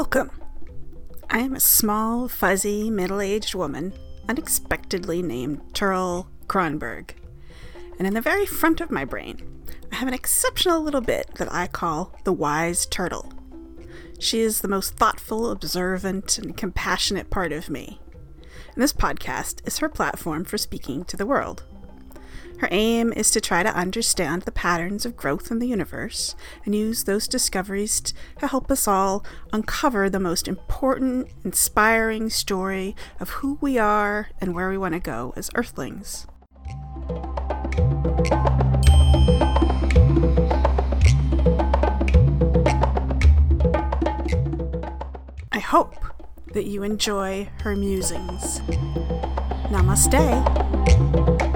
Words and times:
Welcome. 0.00 0.30
I 1.28 1.40
am 1.40 1.54
a 1.54 1.60
small, 1.60 2.26
fuzzy, 2.26 2.88
middle 2.88 3.20
aged 3.20 3.54
woman, 3.54 3.92
unexpectedly 4.30 5.20
named 5.20 5.74
Turl 5.74 6.30
Kronberg. 6.46 7.10
And 7.98 8.08
in 8.08 8.14
the 8.14 8.22
very 8.22 8.46
front 8.46 8.80
of 8.80 8.90
my 8.90 9.04
brain, 9.04 9.62
I 9.92 9.96
have 9.96 10.08
an 10.08 10.14
exceptional 10.14 10.80
little 10.80 11.02
bit 11.02 11.34
that 11.34 11.52
I 11.52 11.66
call 11.66 12.16
the 12.24 12.32
wise 12.32 12.86
turtle. 12.86 13.30
She 14.18 14.40
is 14.40 14.62
the 14.62 14.68
most 14.68 14.94
thoughtful, 14.94 15.50
observant, 15.50 16.38
and 16.38 16.56
compassionate 16.56 17.28
part 17.28 17.52
of 17.52 17.68
me. 17.68 18.00
And 18.72 18.82
this 18.82 18.94
podcast 18.94 19.60
is 19.66 19.80
her 19.80 19.90
platform 19.90 20.46
for 20.46 20.56
speaking 20.56 21.04
to 21.04 21.16
the 21.18 21.26
world. 21.26 21.64
Her 22.60 22.68
aim 22.70 23.14
is 23.14 23.30
to 23.30 23.40
try 23.40 23.62
to 23.62 23.74
understand 23.74 24.42
the 24.42 24.52
patterns 24.52 25.06
of 25.06 25.16
growth 25.16 25.50
in 25.50 25.60
the 25.60 25.66
universe 25.66 26.34
and 26.66 26.74
use 26.74 27.04
those 27.04 27.26
discoveries 27.26 28.02
to 28.38 28.46
help 28.48 28.70
us 28.70 28.86
all 28.86 29.24
uncover 29.50 30.10
the 30.10 30.20
most 30.20 30.46
important, 30.46 31.28
inspiring 31.42 32.28
story 32.28 32.94
of 33.18 33.30
who 33.30 33.56
we 33.62 33.78
are 33.78 34.28
and 34.42 34.54
where 34.54 34.68
we 34.68 34.76
want 34.76 34.92
to 34.92 35.00
go 35.00 35.32
as 35.36 35.48
Earthlings. 35.54 36.26
I 45.50 45.60
hope 45.60 45.94
that 46.52 46.66
you 46.66 46.82
enjoy 46.82 47.48
her 47.62 47.74
musings. 47.74 48.60
Namaste. 49.70 51.49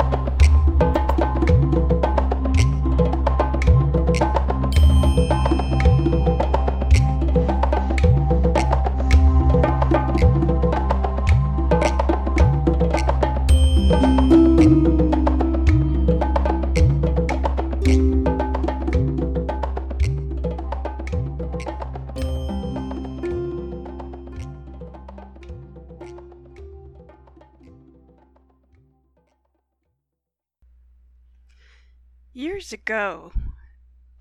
Years 32.65 32.73
ago, 32.73 33.31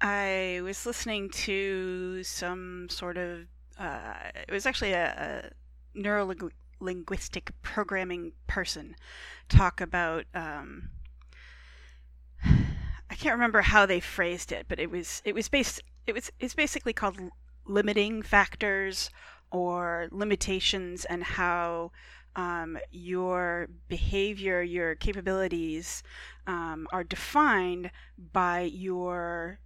I 0.01 0.59
was 0.65 0.85
listening 0.85 1.29
to 1.29 2.25
some 2.25 2.87
sort 2.89 3.17
of, 3.17 3.47
uh, 3.79 4.15
it 4.35 4.51
was 4.51 4.65
actually 4.65 4.91
a, 4.91 5.53
a 5.95 5.97
neurolinguistic 5.97 7.51
programming 7.61 8.33
person 8.45 8.97
talk 9.47 9.79
about, 9.79 10.25
um, 10.33 10.89
I 12.43 13.15
can't 13.15 13.35
remember 13.35 13.61
how 13.61 13.85
they 13.85 14.01
phrased 14.01 14.51
it, 14.51 14.65
but 14.67 14.77
it 14.77 14.91
was, 14.91 15.21
it 15.23 15.33
was 15.33 15.47
based, 15.47 15.81
it 16.05 16.11
was, 16.11 16.29
it's 16.41 16.53
basically 16.53 16.91
called 16.91 17.17
limiting 17.65 18.21
factors 18.21 19.09
or 19.51 20.09
limitations 20.11 21.05
and 21.05 21.23
how 21.23 21.93
um, 22.35 22.77
your 22.91 23.67
behavior, 23.87 24.61
your 24.61 24.95
capabilities 24.95 26.03
um, 26.47 26.87
are 26.91 27.03
defined 27.03 27.91
by 28.31 28.61
your 28.61 29.59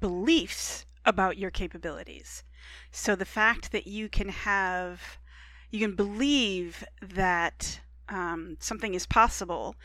beliefs 0.00 0.86
about 1.04 1.38
your 1.38 1.50
capabilities. 1.50 2.44
So 2.90 3.16
the 3.16 3.24
fact 3.24 3.72
that 3.72 3.86
you 3.86 4.08
can 4.08 4.28
have, 4.28 5.18
you 5.70 5.80
can 5.80 5.94
believe 5.94 6.84
that 7.00 7.80
um, 8.08 8.56
something 8.60 8.94
is 8.94 9.06
possible, 9.06 9.76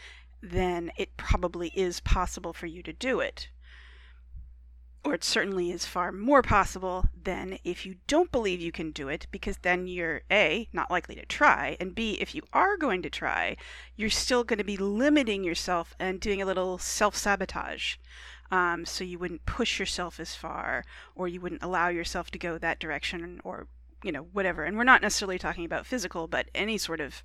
then 0.42 0.92
it 0.98 1.16
probably 1.18 1.72
is 1.76 2.00
possible 2.02 2.54
for 2.54 2.66
you 2.66 2.84
to 2.84 2.94
do 2.94 3.20
it 3.20 3.50
or 5.06 5.14
it 5.14 5.24
certainly 5.24 5.72
is 5.72 5.86
far 5.86 6.12
more 6.12 6.42
possible 6.42 7.06
than 7.24 7.60
if 7.64 7.86
you 7.86 7.96
don't 8.08 8.32
believe 8.32 8.60
you 8.60 8.72
can 8.72 8.90
do 8.90 9.08
it, 9.08 9.28
because 9.32 9.58
then 9.62 9.86
you're 9.86 10.24
A, 10.32 10.68
not 10.74 10.90
likely 10.90 11.14
to 11.14 11.26
try, 11.28 11.78
and 11.80 11.94
B, 11.94 12.18
if 12.20 12.34
you 12.34 12.42
are 12.52 12.76
going 12.76 13.04
to 13.04 13.10
try, 13.12 13.56
you're 13.96 14.10
still 14.10 14.44
going 14.44 14.58
to 14.58 14.64
be 14.64 14.78
limiting 14.78 15.44
yourself 15.44 15.96
and 16.00 16.20
doing 16.20 16.42
a 16.42 16.46
little 16.46 16.80
self 16.80 17.16
sabotage. 17.16 17.98
Um, 18.50 18.84
so 18.86 19.04
you 19.04 19.20
wouldn't 19.20 19.46
push 19.46 19.80
yourself 19.80 20.20
as 20.20 20.34
far, 20.34 20.84
or 21.14 21.28
you 21.28 21.40
wouldn't 21.40 21.64
allow 21.64 21.90
yourself 21.90 22.32
to 22.32 22.40
go 22.40 22.58
that 22.58 22.80
direction, 22.80 23.40
or 23.44 23.68
you 24.04 24.12
know 24.12 24.24
whatever. 24.34 24.64
And 24.64 24.76
we're 24.76 24.84
not 24.86 25.04
necessarily 25.04 25.38
talking 25.38 25.66
about 25.66 25.86
physical, 25.86 26.28
but 26.28 26.50
any 26.56 26.80
sort 26.80 27.00
of 27.00 27.22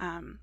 um, 0.00 0.40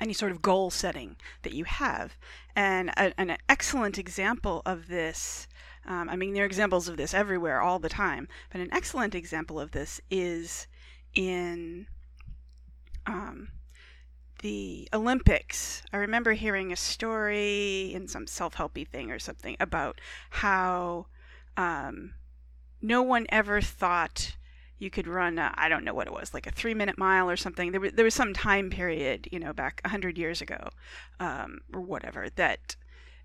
any 0.00 0.12
sort 0.12 0.32
of 0.32 0.42
goal 0.42 0.70
setting 0.70 1.16
that 1.42 1.52
you 1.52 1.64
have. 1.64 2.16
And 2.54 2.90
a, 2.90 3.18
an 3.18 3.36
excellent 3.48 3.98
example 3.98 4.62
of 4.64 4.88
this, 4.88 5.46
um, 5.86 6.08
I 6.08 6.16
mean, 6.16 6.34
there 6.34 6.42
are 6.42 6.46
examples 6.46 6.88
of 6.88 6.96
this 6.96 7.14
everywhere 7.14 7.60
all 7.60 7.78
the 7.78 7.88
time, 7.88 8.28
but 8.50 8.60
an 8.60 8.68
excellent 8.72 9.14
example 9.14 9.60
of 9.60 9.70
this 9.70 10.00
is 10.10 10.66
in 11.14 11.86
um, 13.06 13.48
the 14.40 14.88
Olympics. 14.92 15.82
I 15.92 15.98
remember 15.98 16.32
hearing 16.32 16.72
a 16.72 16.76
story 16.76 17.92
in 17.94 18.08
some 18.08 18.26
self 18.26 18.56
helpy 18.56 18.86
thing 18.86 19.10
or 19.10 19.18
something 19.18 19.56
about 19.60 20.00
how 20.30 21.06
um, 21.56 22.14
no 22.82 23.02
one 23.02 23.26
ever 23.28 23.60
thought 23.60 24.36
you 24.78 24.90
could 24.90 25.06
run 25.06 25.38
I 25.38 25.68
don't 25.70 25.84
know 25.84 25.94
what 25.94 26.06
it 26.06 26.12
was 26.12 26.34
like 26.34 26.46
a 26.46 26.50
three 26.50 26.74
minute 26.74 26.98
mile 26.98 27.30
or 27.30 27.36
something 27.36 27.72
there 27.72 27.80
was, 27.80 27.92
there 27.92 28.04
was 28.04 28.14
some 28.14 28.34
time 28.34 28.68
period 28.68 29.26
you 29.32 29.38
know 29.38 29.54
back 29.54 29.80
100 29.84 30.18
years 30.18 30.42
ago 30.42 30.68
um, 31.18 31.60
or 31.72 31.80
whatever 31.80 32.28
that 32.36 32.76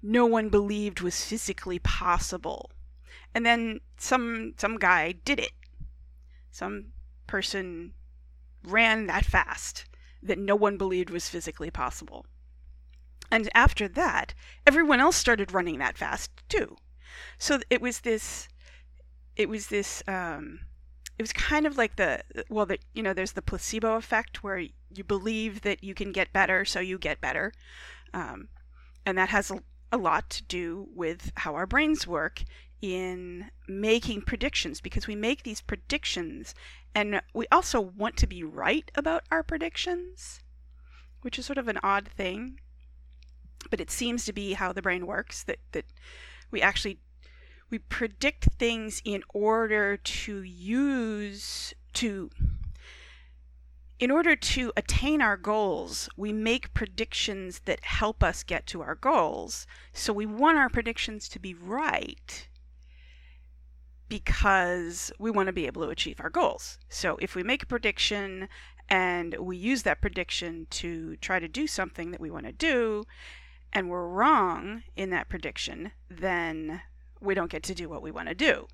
no 0.02 0.26
one 0.26 0.50
believed 0.50 1.02
was 1.02 1.24
physically 1.24 1.80
possible. 1.80 2.72
And 3.34 3.46
then 3.46 3.80
some 3.98 4.54
some 4.58 4.78
guy 4.78 5.14
did 5.14 5.40
it. 5.40 5.54
Some 6.52 6.88
person 7.28 7.94
ran 8.64 9.08
that 9.08 9.26
fast 9.26 9.86
that 10.22 10.38
no 10.38 10.56
one 10.56 10.78
believed 10.78 11.10
was 11.10 11.30
physically 11.30 11.72
possible. 11.72 12.26
And 13.32 13.50
after 13.56 13.88
that 13.88 14.34
everyone 14.68 15.00
else 15.00 15.16
started 15.16 15.54
running 15.54 15.80
that 15.80 15.98
fast 15.98 16.32
too. 16.50 16.78
So 17.38 17.60
it 17.70 17.82
was 17.82 18.02
this 18.02 18.48
it 19.36 19.48
was 19.50 19.68
this 19.68 20.04
um, 20.08 20.62
it 21.18 21.24
was 21.24 21.34
kind 21.34 21.66
of 21.66 21.78
like 21.78 21.96
the 21.96 22.24
well 22.50 22.68
you 22.94 23.04
know 23.04 23.14
there's 23.14 23.34
the 23.34 23.42
placebo 23.42 23.96
effect 23.96 24.44
where 24.44 24.58
you 24.90 25.04
believe 25.04 25.62
that 25.62 25.84
you 25.84 25.94
can 25.94 26.12
get 26.12 26.34
better 26.34 26.66
so 26.66 26.80
you 26.80 26.98
get 26.98 27.22
better. 27.22 27.54
Um, 28.14 28.50
and 29.06 29.18
that 29.18 29.30
has 29.30 29.50
a, 29.50 29.64
a 29.92 29.98
lot 29.98 30.30
to 30.30 30.44
do 30.44 30.88
with 30.96 31.32
how 31.38 31.56
our 31.56 31.68
brains 31.68 32.08
work 32.08 32.44
in 32.82 33.52
making 33.68 34.22
predictions 34.22 34.82
because 34.82 35.08
we 35.08 35.16
make 35.16 35.44
these 35.44 35.62
predictions 35.62 36.56
and 36.96 37.22
we 37.34 37.46
also 37.52 37.80
want 37.80 38.18
to 38.18 38.28
be 38.28 38.44
right 38.44 38.92
about 38.96 39.24
our 39.32 39.44
predictions 39.44 40.42
which 41.22 41.38
is 41.38 41.46
sort 41.46 41.60
of 41.60 41.68
an 41.68 41.78
odd 41.84 42.08
thing 42.08 42.60
but 43.70 43.80
it 43.80 43.92
seems 43.92 44.26
to 44.26 44.34
be 44.34 44.54
how 44.54 44.74
the 44.74 44.82
brain 44.82 45.06
works 45.06 45.44
that 45.44 45.60
that 45.74 45.86
we 46.50 46.62
actually 46.62 46.98
we 47.70 47.78
predict 47.78 48.46
things 48.58 49.02
in 49.06 49.24
order 49.34 49.96
to 49.98 50.42
use 50.42 51.74
to 51.94 52.30
in 54.02 54.10
order 54.10 54.36
to 54.36 54.74
attain 54.76 55.22
our 55.22 55.38
goals, 55.38 56.10
we 56.18 56.34
make 56.34 56.74
predictions 56.74 57.60
that 57.66 57.84
help 57.84 58.24
us 58.24 58.42
get 58.42 58.66
to 58.66 58.82
our 58.82 58.96
goals. 58.96 59.68
So 59.94 60.12
we 60.12 60.26
want 60.26 60.58
our 60.58 60.70
predictions 60.70 61.30
to 61.30 61.40
be 61.40 61.54
right 61.54 62.48
because 64.10 65.12
we 65.20 65.30
want 65.30 65.48
to 65.48 65.54
be 65.54 65.68
able 65.68 65.84
to 65.84 65.90
achieve 65.90 66.20
our 66.20 66.32
goals. 66.32 66.80
So 66.90 67.16
if 67.22 67.36
we 67.36 67.44
make 67.44 67.62
a 67.62 67.68
prediction 67.68 68.50
and 68.90 69.36
we 69.40 69.56
use 69.56 69.84
that 69.84 70.02
prediction 70.02 70.66
to 70.72 71.16
try 71.18 71.38
to 71.38 71.48
do 71.48 71.68
something 71.68 72.10
that 72.10 72.20
we 72.20 72.32
want 72.32 72.48
to 72.48 72.52
do, 72.52 73.04
and 73.72 73.88
we're 73.88 74.08
wrong 74.08 74.82
in 74.96 75.12
that 75.12 75.30
prediction, 75.30 75.92
then 76.10 76.82
we 77.22 77.36
don't 77.36 77.52
get 77.52 77.62
to 77.64 77.76
do 77.76 77.88
what 77.88 78.02
we 78.02 78.10
want 78.10 78.30
to 78.30 78.36
do. 78.36 78.68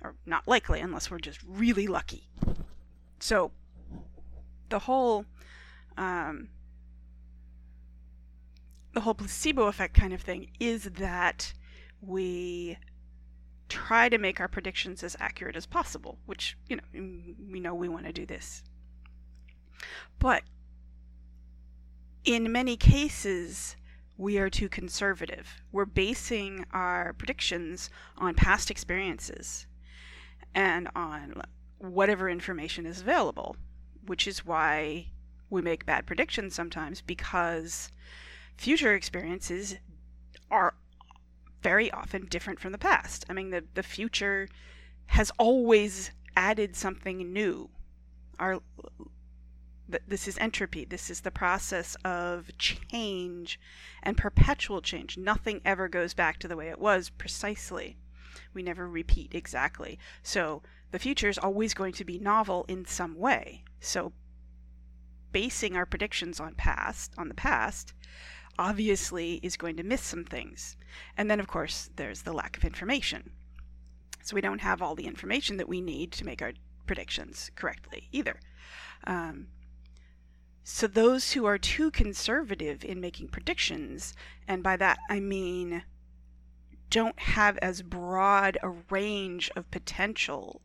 Or 0.00 0.14
not 0.24 0.48
likely, 0.48 0.80
unless 0.80 1.10
we're 1.10 1.18
just 1.18 1.40
really 1.46 1.86
lucky. 1.86 2.30
So, 3.20 3.52
the 4.68 4.80
whole, 4.80 5.24
um, 5.96 6.48
the 8.94 9.00
whole 9.00 9.14
placebo 9.14 9.66
effect 9.66 9.94
kind 9.94 10.12
of 10.12 10.20
thing 10.20 10.48
is 10.58 10.84
that 10.84 11.52
we 12.00 12.78
try 13.68 14.08
to 14.08 14.18
make 14.18 14.40
our 14.40 14.48
predictions 14.48 15.02
as 15.02 15.16
accurate 15.20 15.56
as 15.56 15.66
possible, 15.66 16.18
which, 16.26 16.56
you 16.68 16.76
know, 16.76 16.82
we 17.50 17.60
know 17.60 17.74
we 17.74 17.88
want 17.88 18.06
to 18.06 18.12
do 18.12 18.24
this. 18.24 18.62
But 20.18 20.42
in 22.24 22.50
many 22.50 22.76
cases, 22.76 23.76
we 24.16 24.38
are 24.38 24.48
too 24.48 24.68
conservative. 24.68 25.60
We're 25.72 25.84
basing 25.84 26.64
our 26.72 27.12
predictions 27.12 27.90
on 28.16 28.34
past 28.34 28.70
experiences 28.70 29.66
and 30.54 30.88
on 30.94 31.42
whatever 31.78 32.30
information 32.30 32.86
is 32.86 33.02
available, 33.02 33.56
which 34.06 34.26
is 34.26 34.44
why 34.44 35.06
we 35.50 35.62
make 35.62 35.86
bad 35.86 36.06
predictions 36.06 36.54
sometimes 36.54 37.00
because 37.00 37.90
future 38.56 38.94
experiences 38.94 39.76
are 40.50 40.74
very 41.62 41.90
often 41.90 42.26
different 42.26 42.60
from 42.60 42.72
the 42.72 42.78
past. 42.78 43.24
I 43.28 43.32
mean, 43.32 43.50
the, 43.50 43.64
the 43.74 43.82
future 43.82 44.48
has 45.06 45.30
always 45.38 46.10
added 46.36 46.76
something 46.76 47.32
new. 47.32 47.70
Our 48.38 48.60
this 50.08 50.26
is 50.26 50.36
entropy. 50.38 50.84
This 50.84 51.10
is 51.10 51.20
the 51.20 51.30
process 51.30 51.96
of 52.04 52.50
change 52.58 53.60
and 54.02 54.16
perpetual 54.16 54.82
change. 54.82 55.16
Nothing 55.16 55.60
ever 55.64 55.88
goes 55.88 56.12
back 56.12 56.38
to 56.40 56.48
the 56.48 56.56
way 56.56 56.68
it 56.68 56.80
was 56.80 57.08
precisely. 57.08 57.96
We 58.52 58.62
never 58.62 58.88
repeat 58.88 59.32
exactly. 59.32 59.98
So 60.24 60.62
the 60.90 60.98
future 60.98 61.28
is 61.28 61.38
always 61.38 61.72
going 61.72 61.92
to 61.94 62.04
be 62.04 62.18
novel 62.18 62.64
in 62.68 62.84
some 62.84 63.16
way. 63.16 63.62
So 63.80 64.12
basing 65.32 65.76
our 65.76 65.86
predictions 65.86 66.40
on 66.40 66.54
past 66.54 67.12
on 67.18 67.28
the 67.28 67.34
past 67.34 67.92
obviously 68.58 69.34
is 69.42 69.56
going 69.56 69.76
to 69.76 69.82
miss 69.82 70.00
some 70.00 70.24
things. 70.24 70.76
And 71.16 71.30
then 71.30 71.40
of 71.40 71.46
course 71.46 71.90
there's 71.96 72.22
the 72.22 72.32
lack 72.32 72.56
of 72.56 72.64
information. 72.64 73.30
So 74.22 74.34
we 74.34 74.40
don't 74.40 74.60
have 74.60 74.80
all 74.82 74.94
the 74.94 75.06
information 75.06 75.56
that 75.58 75.68
we 75.68 75.80
need 75.80 76.10
to 76.12 76.24
make 76.24 76.42
our 76.42 76.52
predictions 76.86 77.50
correctly 77.54 78.08
either. 78.12 78.40
Um, 79.04 79.48
so 80.64 80.86
those 80.86 81.32
who 81.32 81.44
are 81.44 81.58
too 81.58 81.90
conservative 81.90 82.84
in 82.84 83.00
making 83.00 83.28
predictions, 83.28 84.14
and 84.48 84.62
by 84.62 84.76
that 84.78 84.98
I 85.08 85.20
mean 85.20 85.84
don't 86.90 87.18
have 87.20 87.56
as 87.58 87.82
broad 87.82 88.58
a 88.62 88.70
range 88.90 89.50
of 89.54 89.70
potential 89.70 90.60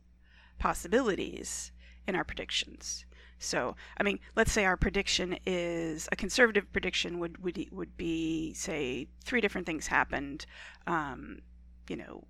possibilities 0.58 1.72
in 2.06 2.14
our 2.14 2.24
predictions. 2.24 3.04
So, 3.38 3.74
I 3.98 4.04
mean, 4.04 4.20
let's 4.36 4.52
say 4.52 4.64
our 4.64 4.76
prediction 4.76 5.36
is 5.44 6.08
a 6.12 6.16
conservative 6.16 6.72
prediction 6.72 7.18
would 7.18 7.42
would 7.42 7.58
would 7.72 7.96
be 7.96 8.54
say 8.54 9.08
three 9.24 9.40
different 9.40 9.66
things 9.66 9.88
happened, 9.88 10.46
um, 10.86 11.40
you 11.88 11.96
know, 11.96 12.24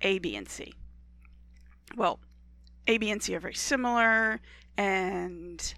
A, 0.00 0.18
B, 0.18 0.34
and 0.36 0.48
C. 0.48 0.72
Well, 1.96 2.18
A, 2.86 2.96
B, 2.96 3.10
and 3.10 3.22
C 3.22 3.34
are 3.34 3.40
very 3.40 3.54
similar, 3.54 4.40
and 4.76 5.74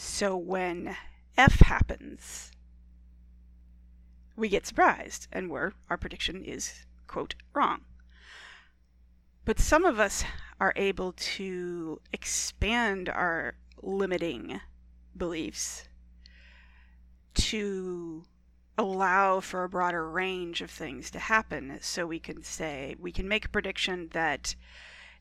so 0.00 0.36
when 0.36 0.96
F 1.36 1.60
happens, 1.60 2.52
we 4.36 4.48
get 4.48 4.66
surprised 4.66 5.26
and 5.32 5.50
we're, 5.50 5.72
our 5.90 5.96
prediction 5.96 6.44
is, 6.44 6.86
quote, 7.06 7.34
wrong. 7.54 7.80
But 9.48 9.58
some 9.60 9.86
of 9.86 9.98
us 9.98 10.24
are 10.60 10.74
able 10.76 11.12
to 11.12 12.02
expand 12.12 13.08
our 13.08 13.54
limiting 13.82 14.60
beliefs 15.16 15.88
to 17.32 18.24
allow 18.76 19.40
for 19.40 19.64
a 19.64 19.68
broader 19.70 20.06
range 20.06 20.60
of 20.60 20.70
things 20.70 21.10
to 21.12 21.18
happen. 21.18 21.78
So 21.80 22.06
we 22.06 22.20
can 22.20 22.42
say, 22.42 22.94
we 22.98 23.10
can 23.10 23.26
make 23.26 23.46
a 23.46 23.48
prediction 23.48 24.10
that 24.12 24.54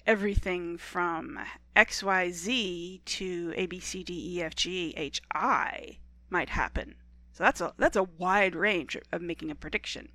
everything 0.06 0.78
from 0.78 1.40
XYZ 1.78 3.06
to 3.06 3.54
ABCDEFGHI 3.58 5.20
might 6.30 6.50
happen. 6.50 6.96
So 7.32 7.46
that's 7.46 7.62
a 7.62 7.74
that's 7.78 7.96
a 7.96 8.04
wide 8.04 8.56
range 8.56 8.98
of 9.14 9.22
making 9.22 9.52
a 9.52 9.56
prediction. 9.56 10.10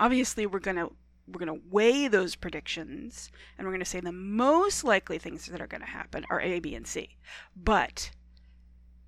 Obviously, 0.00 0.46
we're 0.46 0.58
going 0.58 0.78
to 0.78 0.90
we're 1.26 1.44
going 1.44 1.60
to 1.60 1.66
weigh 1.70 2.08
those 2.08 2.34
predictions 2.34 3.30
and 3.56 3.66
we're 3.66 3.72
going 3.72 3.80
to 3.80 3.86
say 3.86 4.00
the 4.00 4.12
most 4.12 4.84
likely 4.84 5.18
things 5.18 5.46
that 5.46 5.60
are 5.60 5.66
going 5.66 5.80
to 5.80 5.86
happen 5.86 6.24
are 6.30 6.40
A, 6.40 6.60
B, 6.60 6.74
and 6.74 6.86
C. 6.86 7.16
But 7.56 8.10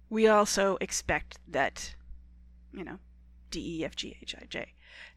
we 0.08 0.28
also 0.28 0.78
expect 0.81 1.38
that, 1.49 1.94
you 2.72 2.84
know, 2.84 2.99
D, 3.50 3.81
E, 3.81 3.84
F, 3.84 3.96
G, 3.96 4.16
H, 4.22 4.34
I, 4.40 4.46
J, 4.49 4.75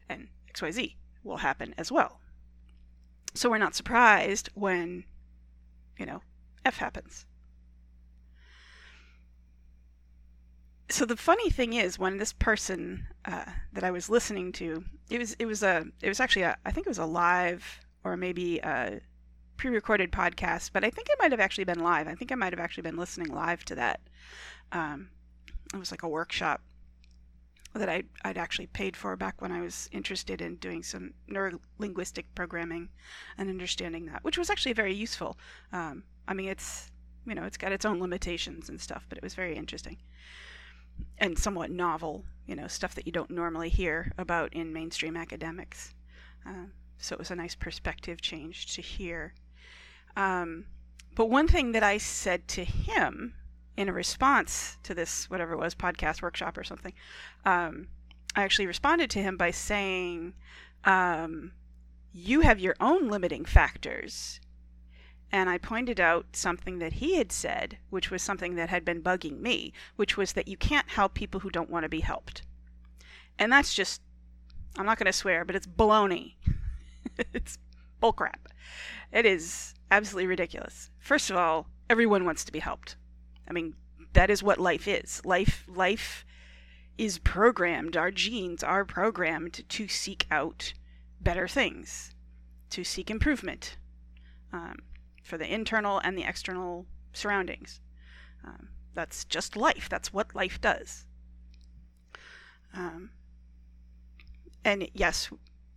and 0.08 0.28
X, 0.48 0.62
Y, 0.62 0.70
Z 0.70 0.96
will 1.22 1.38
happen 1.38 1.74
as 1.78 1.92
well. 1.92 2.20
So 3.34 3.50
we're 3.50 3.58
not 3.58 3.74
surprised 3.74 4.50
when, 4.54 5.04
you 5.98 6.06
know, 6.06 6.22
F 6.64 6.78
happens. 6.78 7.26
So 10.90 11.04
the 11.04 11.16
funny 11.16 11.50
thing 11.50 11.74
is, 11.74 11.98
when 11.98 12.16
this 12.16 12.32
person 12.32 13.08
uh, 13.26 13.44
that 13.74 13.84
I 13.84 13.90
was 13.90 14.08
listening 14.08 14.52
to, 14.52 14.84
it 15.10 15.18
was 15.18 15.34
it 15.34 15.44
was 15.44 15.62
a 15.62 15.86
it 16.02 16.08
was 16.08 16.18
actually 16.18 16.42
a 16.42 16.56
I 16.64 16.70
think 16.70 16.86
it 16.86 16.90
was 16.90 16.98
a 16.98 17.04
live 17.04 17.80
or 18.04 18.16
maybe 18.16 18.58
a 18.60 19.00
pre-recorded 19.58 20.12
podcast, 20.12 20.70
but 20.72 20.84
I 20.84 20.90
think 20.90 21.08
it 21.10 21.18
might 21.18 21.32
have 21.32 21.40
actually 21.40 21.64
been 21.64 21.80
live. 21.80 22.08
I 22.08 22.14
think 22.14 22.32
I 22.32 22.36
might 22.36 22.52
have 22.52 22.60
actually 22.60 22.84
been 22.84 22.96
listening 22.96 23.34
live 23.34 23.64
to 23.66 23.74
that. 23.74 24.00
Um, 24.72 25.10
it 25.74 25.78
was 25.78 25.90
like 25.90 26.04
a 26.04 26.08
workshop 26.08 26.62
that 27.74 27.88
I, 27.88 28.04
I'd 28.24 28.38
actually 28.38 28.68
paid 28.68 28.96
for 28.96 29.14
back 29.16 29.42
when 29.42 29.52
I 29.52 29.60
was 29.60 29.90
interested 29.92 30.40
in 30.40 30.56
doing 30.56 30.82
some 30.82 31.12
neurolinguistic 31.28 32.24
programming 32.34 32.88
and 33.36 33.50
understanding 33.50 34.06
that, 34.06 34.24
which 34.24 34.38
was 34.38 34.48
actually 34.48 34.72
very 34.72 34.94
useful. 34.94 35.36
Um, 35.72 36.04
I 36.26 36.34
mean, 36.34 36.48
it's 36.48 36.90
you 37.26 37.34
know, 37.34 37.44
it's 37.44 37.58
got 37.58 37.72
its 37.72 37.84
own 37.84 38.00
limitations 38.00 38.70
and 38.70 38.80
stuff, 38.80 39.04
but 39.08 39.18
it 39.18 39.24
was 39.24 39.34
very 39.34 39.54
interesting 39.54 39.98
and 41.18 41.38
somewhat 41.38 41.70
novel, 41.70 42.24
you 42.46 42.54
know, 42.54 42.66
stuff 42.66 42.94
that 42.94 43.06
you 43.06 43.12
don't 43.12 43.30
normally 43.30 43.68
hear 43.68 44.12
about 44.18 44.52
in 44.52 44.72
mainstream 44.72 45.16
academics. 45.16 45.94
Uh, 46.46 46.66
so 46.98 47.14
it 47.14 47.18
was 47.18 47.30
a 47.30 47.36
nice 47.36 47.54
perspective 47.54 48.20
change 48.20 48.74
to 48.74 48.82
hear. 48.82 49.34
Um, 50.16 50.66
but 51.14 51.30
one 51.30 51.48
thing 51.48 51.72
that 51.72 51.82
I 51.82 51.98
said 51.98 52.48
to 52.48 52.64
him 52.64 53.34
in 53.76 53.88
a 53.88 53.92
response 53.92 54.78
to 54.82 54.94
this, 54.94 55.30
whatever 55.30 55.52
it 55.52 55.58
was, 55.58 55.74
podcast 55.74 56.22
workshop 56.22 56.58
or 56.58 56.64
something, 56.64 56.92
um, 57.44 57.88
I 58.34 58.42
actually 58.42 58.66
responded 58.66 59.10
to 59.10 59.22
him 59.22 59.36
by 59.36 59.50
saying, 59.50 60.34
um, 60.84 61.52
You 62.12 62.40
have 62.40 62.58
your 62.58 62.76
own 62.80 63.08
limiting 63.08 63.44
factors. 63.44 64.40
And 65.30 65.50
I 65.50 65.58
pointed 65.58 66.00
out 66.00 66.26
something 66.32 66.78
that 66.78 66.94
he 66.94 67.16
had 67.16 67.32
said, 67.32 67.78
which 67.90 68.10
was 68.10 68.22
something 68.22 68.54
that 68.54 68.70
had 68.70 68.84
been 68.84 69.02
bugging 69.02 69.40
me, 69.40 69.72
which 69.96 70.16
was 70.16 70.32
that 70.32 70.48
you 70.48 70.56
can't 70.56 70.88
help 70.88 71.14
people 71.14 71.40
who 71.40 71.50
don't 71.50 71.70
want 71.70 71.82
to 71.82 71.88
be 71.88 72.00
helped. 72.00 72.42
And 73.38 73.52
that's 73.52 73.74
just, 73.74 74.00
I'm 74.78 74.86
not 74.86 74.98
going 74.98 75.06
to 75.06 75.12
swear, 75.12 75.44
but 75.44 75.54
it's 75.54 75.66
baloney. 75.66 76.34
it's 77.34 77.58
bullcrap. 78.02 78.46
It 79.12 79.26
is 79.26 79.74
absolutely 79.90 80.26
ridiculous. 80.26 80.90
First 80.98 81.30
of 81.30 81.36
all, 81.36 81.66
everyone 81.90 82.24
wants 82.24 82.44
to 82.44 82.52
be 82.52 82.58
helped. 82.58 82.96
I 83.48 83.52
mean, 83.52 83.74
that 84.14 84.30
is 84.30 84.42
what 84.42 84.58
life 84.58 84.88
is. 84.88 85.24
Life 85.24 85.64
life 85.68 86.24
is 86.96 87.18
programmed. 87.18 87.96
Our 87.96 88.10
genes 88.10 88.62
are 88.62 88.84
programmed 88.84 89.68
to 89.68 89.88
seek 89.88 90.26
out 90.30 90.72
better 91.20 91.48
things, 91.48 92.14
to 92.70 92.84
seek 92.84 93.10
improvement 93.10 93.76
um, 94.52 94.76
for 95.28 95.38
the 95.38 95.52
internal 95.52 95.98
and 95.98 96.16
the 96.16 96.24
external 96.24 96.86
surroundings. 97.12 97.80
Um, 98.44 98.68
that's 98.94 99.24
just 99.26 99.56
life. 99.56 99.88
That's 99.88 100.12
what 100.12 100.34
life 100.34 100.60
does. 100.60 101.04
Um, 102.74 103.10
and 104.64 104.88
yes, 104.94 105.30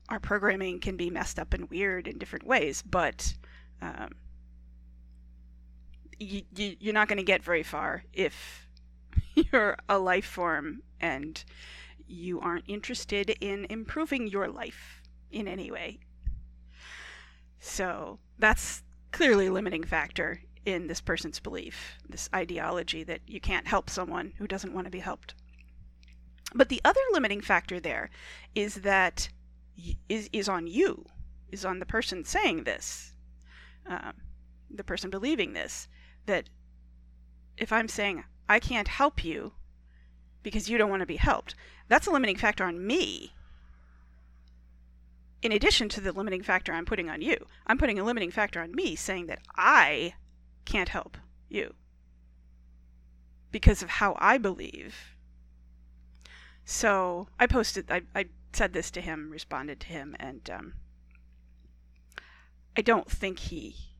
our 0.09 0.19
programming 0.19 0.79
can 0.79 0.97
be 0.97 1.09
messed 1.09 1.37
up 1.37 1.53
and 1.53 1.69
weird 1.69 2.07
in 2.07 2.17
different 2.17 2.45
ways, 2.45 2.81
but 2.81 3.33
um, 3.81 4.11
you, 6.19 6.43
you 6.55 6.75
you're 6.79 6.93
not 6.93 7.07
going 7.07 7.17
to 7.17 7.23
get 7.23 7.43
very 7.43 7.63
far 7.63 8.03
if 8.13 8.67
you're 9.35 9.77
a 9.89 9.97
life 9.97 10.25
form 10.25 10.81
and 10.99 11.43
you 12.07 12.39
aren't 12.39 12.65
interested 12.67 13.29
in 13.41 13.65
improving 13.69 14.27
your 14.27 14.47
life 14.47 15.01
in 15.31 15.47
any 15.47 15.71
way. 15.71 15.99
So 17.59 18.19
that's 18.37 18.83
clearly 19.11 19.49
limiting 19.49 19.83
factor 19.83 20.41
in 20.65 20.87
this 20.87 21.01
person's 21.01 21.39
belief, 21.39 21.97
this 22.07 22.29
ideology 22.33 23.03
that 23.03 23.21
you 23.27 23.39
can't 23.39 23.67
help 23.67 23.89
someone 23.89 24.33
who 24.37 24.47
doesn't 24.47 24.73
want 24.73 24.85
to 24.85 24.91
be 24.91 24.99
helped. 24.99 25.33
But 26.53 26.69
the 26.69 26.81
other 26.83 26.99
limiting 27.11 27.41
factor 27.41 27.79
there 27.79 28.09
is 28.55 28.75
that 28.75 29.29
is 30.09 30.29
is 30.33 30.49
on 30.49 30.67
you, 30.67 31.05
is 31.51 31.65
on 31.65 31.79
the 31.79 31.85
person 31.85 32.25
saying 32.25 32.63
this, 32.63 33.13
um, 33.87 34.13
the 34.69 34.83
person 34.83 35.09
believing 35.09 35.53
this 35.53 35.87
that 36.25 36.49
if 37.57 37.71
I'm 37.71 37.87
saying 37.87 38.23
I 38.47 38.59
can't 38.59 38.87
help 38.87 39.23
you 39.23 39.53
because 40.43 40.69
you 40.69 40.77
don't 40.77 40.89
want 40.89 41.01
to 41.01 41.05
be 41.07 41.17
helped, 41.17 41.55
that's 41.87 42.07
a 42.07 42.11
limiting 42.11 42.37
factor 42.37 42.65
on 42.65 42.85
me. 42.85 43.33
In 45.41 45.51
addition 45.51 45.89
to 45.89 46.01
the 46.01 46.11
limiting 46.11 46.43
factor 46.43 46.73
I'm 46.73 46.85
putting 46.85 47.09
on 47.09 47.21
you, 47.21 47.47
I'm 47.65 47.77
putting 47.77 47.97
a 47.99 48.03
limiting 48.03 48.31
factor 48.31 48.61
on 48.61 48.75
me 48.75 48.95
saying 48.95 49.27
that 49.27 49.39
I 49.55 50.13
can't 50.65 50.89
help 50.89 51.17
you 51.49 51.73
because 53.51 53.81
of 53.81 53.89
how 53.89 54.15
I 54.19 54.37
believe. 54.37 55.15
So 56.63 57.27
I 57.39 57.47
posted, 57.47 57.91
I, 57.91 58.03
I 58.15 58.25
said 58.53 58.73
this 58.73 58.91
to 58.91 59.01
him, 59.01 59.29
responded 59.31 59.79
to 59.81 59.87
him, 59.87 60.15
and 60.19 60.47
um, 60.49 60.73
I 62.77 62.81
don't 62.81 63.09
think 63.09 63.39
he 63.39 63.90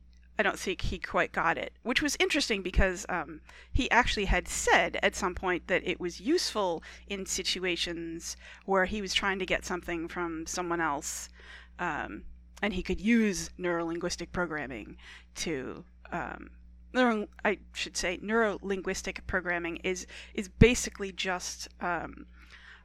I 0.42 0.44
don't 0.44 0.58
think 0.58 0.82
he 0.82 0.98
quite 0.98 1.34
got 1.34 1.60
it, 1.60 1.72
which 1.84 2.02
was 2.02 2.18
interesting 2.20 2.64
because 2.64 3.06
um, 3.10 3.42
he 3.72 3.92
actually 3.92 4.26
had 4.26 4.48
said 4.48 4.98
at 5.04 5.16
some 5.16 5.36
point 5.36 5.68
that 5.68 5.88
it 5.88 6.00
was 6.00 6.20
useful 6.20 6.82
in 7.06 7.28
situations 7.28 8.36
where 8.66 8.86
he 8.86 9.04
was 9.04 9.14
trying 9.14 9.38
to 9.38 9.46
get 9.46 9.66
something 9.66 10.08
from 10.08 10.48
someone 10.48 10.82
else, 10.82 11.30
um, 11.78 12.24
and 12.60 12.74
he 12.74 12.82
could 12.82 13.00
use 13.00 13.52
neurolinguistic 13.60 14.32
programming 14.32 14.98
to. 15.36 15.86
Um, 16.12 16.50
neuro, 16.92 17.28
I 17.46 17.60
should 17.74 17.96
say 17.96 18.18
neurolinguistic 18.18 19.20
programming 19.28 19.78
is 19.84 20.08
is 20.34 20.50
basically 20.50 21.12
just 21.12 21.68
um, 21.82 22.26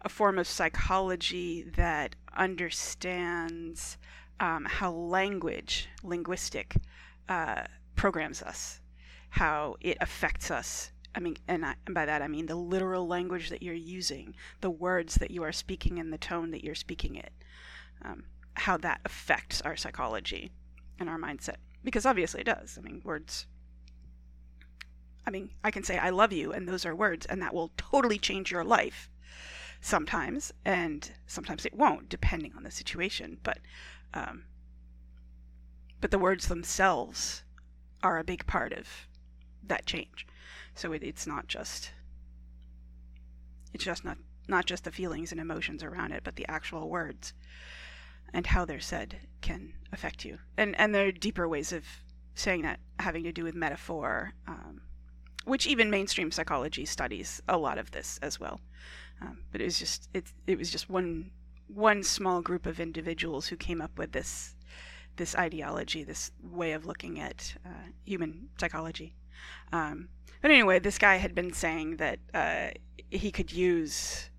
a 0.02 0.10
form 0.10 0.38
of 0.38 0.46
psychology 0.46 1.62
that 1.74 2.16
understands 2.36 3.96
um, 4.40 4.66
how 4.66 4.92
language, 4.92 5.88
linguistic, 6.02 6.76
uh, 7.28 7.64
programs 7.94 8.42
us, 8.42 8.80
how 9.30 9.76
it 9.80 9.96
affects 10.00 10.50
us. 10.50 10.92
I 11.14 11.20
mean, 11.20 11.36
and, 11.48 11.64
I, 11.64 11.74
and 11.86 11.94
by 11.94 12.04
that 12.06 12.22
I 12.22 12.28
mean 12.28 12.46
the 12.46 12.56
literal 12.56 13.06
language 13.06 13.48
that 13.48 13.62
you're 13.62 13.74
using, 13.74 14.34
the 14.60 14.70
words 14.70 15.16
that 15.16 15.30
you 15.30 15.42
are 15.42 15.52
speaking, 15.52 15.98
and 15.98 16.12
the 16.12 16.18
tone 16.18 16.50
that 16.50 16.62
you're 16.62 16.74
speaking 16.74 17.16
it. 17.16 17.32
Um, 18.02 18.24
how 18.54 18.76
that 18.78 19.00
affects 19.04 19.60
our 19.62 19.76
psychology 19.76 20.50
and 20.98 21.08
our 21.08 21.18
mindset. 21.18 21.56
Because 21.84 22.06
obviously 22.06 22.40
it 22.40 22.46
does. 22.46 22.78
I 22.78 22.80
mean, 22.80 23.00
words. 23.04 23.46
I 25.26 25.30
mean, 25.30 25.50
I 25.62 25.70
can 25.70 25.82
say 25.82 25.98
I 25.98 26.10
love 26.10 26.32
you, 26.32 26.52
and 26.52 26.68
those 26.68 26.86
are 26.86 26.94
words, 26.94 27.26
and 27.26 27.42
that 27.42 27.54
will 27.54 27.72
totally 27.76 28.18
change 28.18 28.50
your 28.50 28.64
life 28.64 29.10
sometimes, 29.80 30.52
and 30.64 31.12
sometimes 31.26 31.66
it 31.66 31.74
won't, 31.74 32.08
depending 32.08 32.52
on 32.56 32.62
the 32.62 32.70
situation. 32.70 33.38
But 33.42 33.58
um, 34.14 34.44
but 36.06 36.12
the 36.12 36.18
words 36.20 36.46
themselves 36.46 37.42
are 38.00 38.16
a 38.16 38.22
big 38.22 38.46
part 38.46 38.72
of 38.72 39.08
that 39.66 39.86
change. 39.86 40.24
So 40.72 40.92
it, 40.92 41.02
it's 41.02 41.26
not 41.26 41.48
just 41.48 41.90
it's 43.74 43.82
just 43.82 44.04
not 44.04 44.16
not 44.46 44.66
just 44.66 44.84
the 44.84 44.92
feelings 44.92 45.32
and 45.32 45.40
emotions 45.40 45.82
around 45.82 46.12
it, 46.12 46.22
but 46.22 46.36
the 46.36 46.48
actual 46.48 46.88
words 46.88 47.32
and 48.32 48.46
how 48.46 48.64
they're 48.64 48.78
said 48.78 49.16
can 49.40 49.72
affect 49.92 50.24
you. 50.24 50.38
And 50.56 50.78
and 50.78 50.94
there 50.94 51.08
are 51.08 51.10
deeper 51.10 51.48
ways 51.48 51.72
of 51.72 51.84
saying 52.36 52.62
that 52.62 52.78
having 53.00 53.24
to 53.24 53.32
do 53.32 53.42
with 53.42 53.56
metaphor, 53.56 54.32
um, 54.46 54.82
which 55.44 55.66
even 55.66 55.90
mainstream 55.90 56.30
psychology 56.30 56.84
studies 56.84 57.42
a 57.48 57.58
lot 57.58 57.78
of 57.78 57.90
this 57.90 58.20
as 58.22 58.38
well. 58.38 58.60
Um, 59.20 59.38
but 59.50 59.60
it 59.60 59.64
was 59.64 59.80
just 59.80 60.08
it 60.14 60.32
it 60.46 60.56
was 60.56 60.70
just 60.70 60.88
one 60.88 61.32
one 61.66 62.04
small 62.04 62.42
group 62.42 62.64
of 62.64 62.78
individuals 62.78 63.48
who 63.48 63.56
came 63.56 63.80
up 63.80 63.98
with 63.98 64.12
this 64.12 64.54
this 65.16 65.34
ideology, 65.34 66.04
this 66.04 66.30
way 66.42 66.72
of 66.72 66.86
looking 66.86 67.18
at 67.18 67.54
uh, 67.64 67.90
human 68.04 68.48
psychology. 68.58 69.14
Um, 69.72 70.08
but 70.42 70.50
anyway, 70.50 70.78
this 70.78 70.98
guy 70.98 71.16
had 71.16 71.34
been 71.34 71.52
saying 71.52 71.96
that 71.96 72.18
uh, 72.34 72.68
he 73.10 73.30
could 73.30 73.52
use 73.52 74.30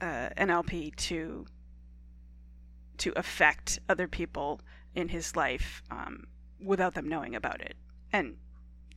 uh, 0.00 0.30
NLP 0.36 0.94
to 0.96 1.46
to 2.98 3.12
affect 3.14 3.78
other 3.88 4.08
people 4.08 4.60
in 4.94 5.08
his 5.08 5.36
life 5.36 5.82
um, 5.88 6.26
without 6.60 6.94
them 6.94 7.08
knowing 7.08 7.36
about 7.36 7.60
it. 7.60 7.76
And 8.12 8.38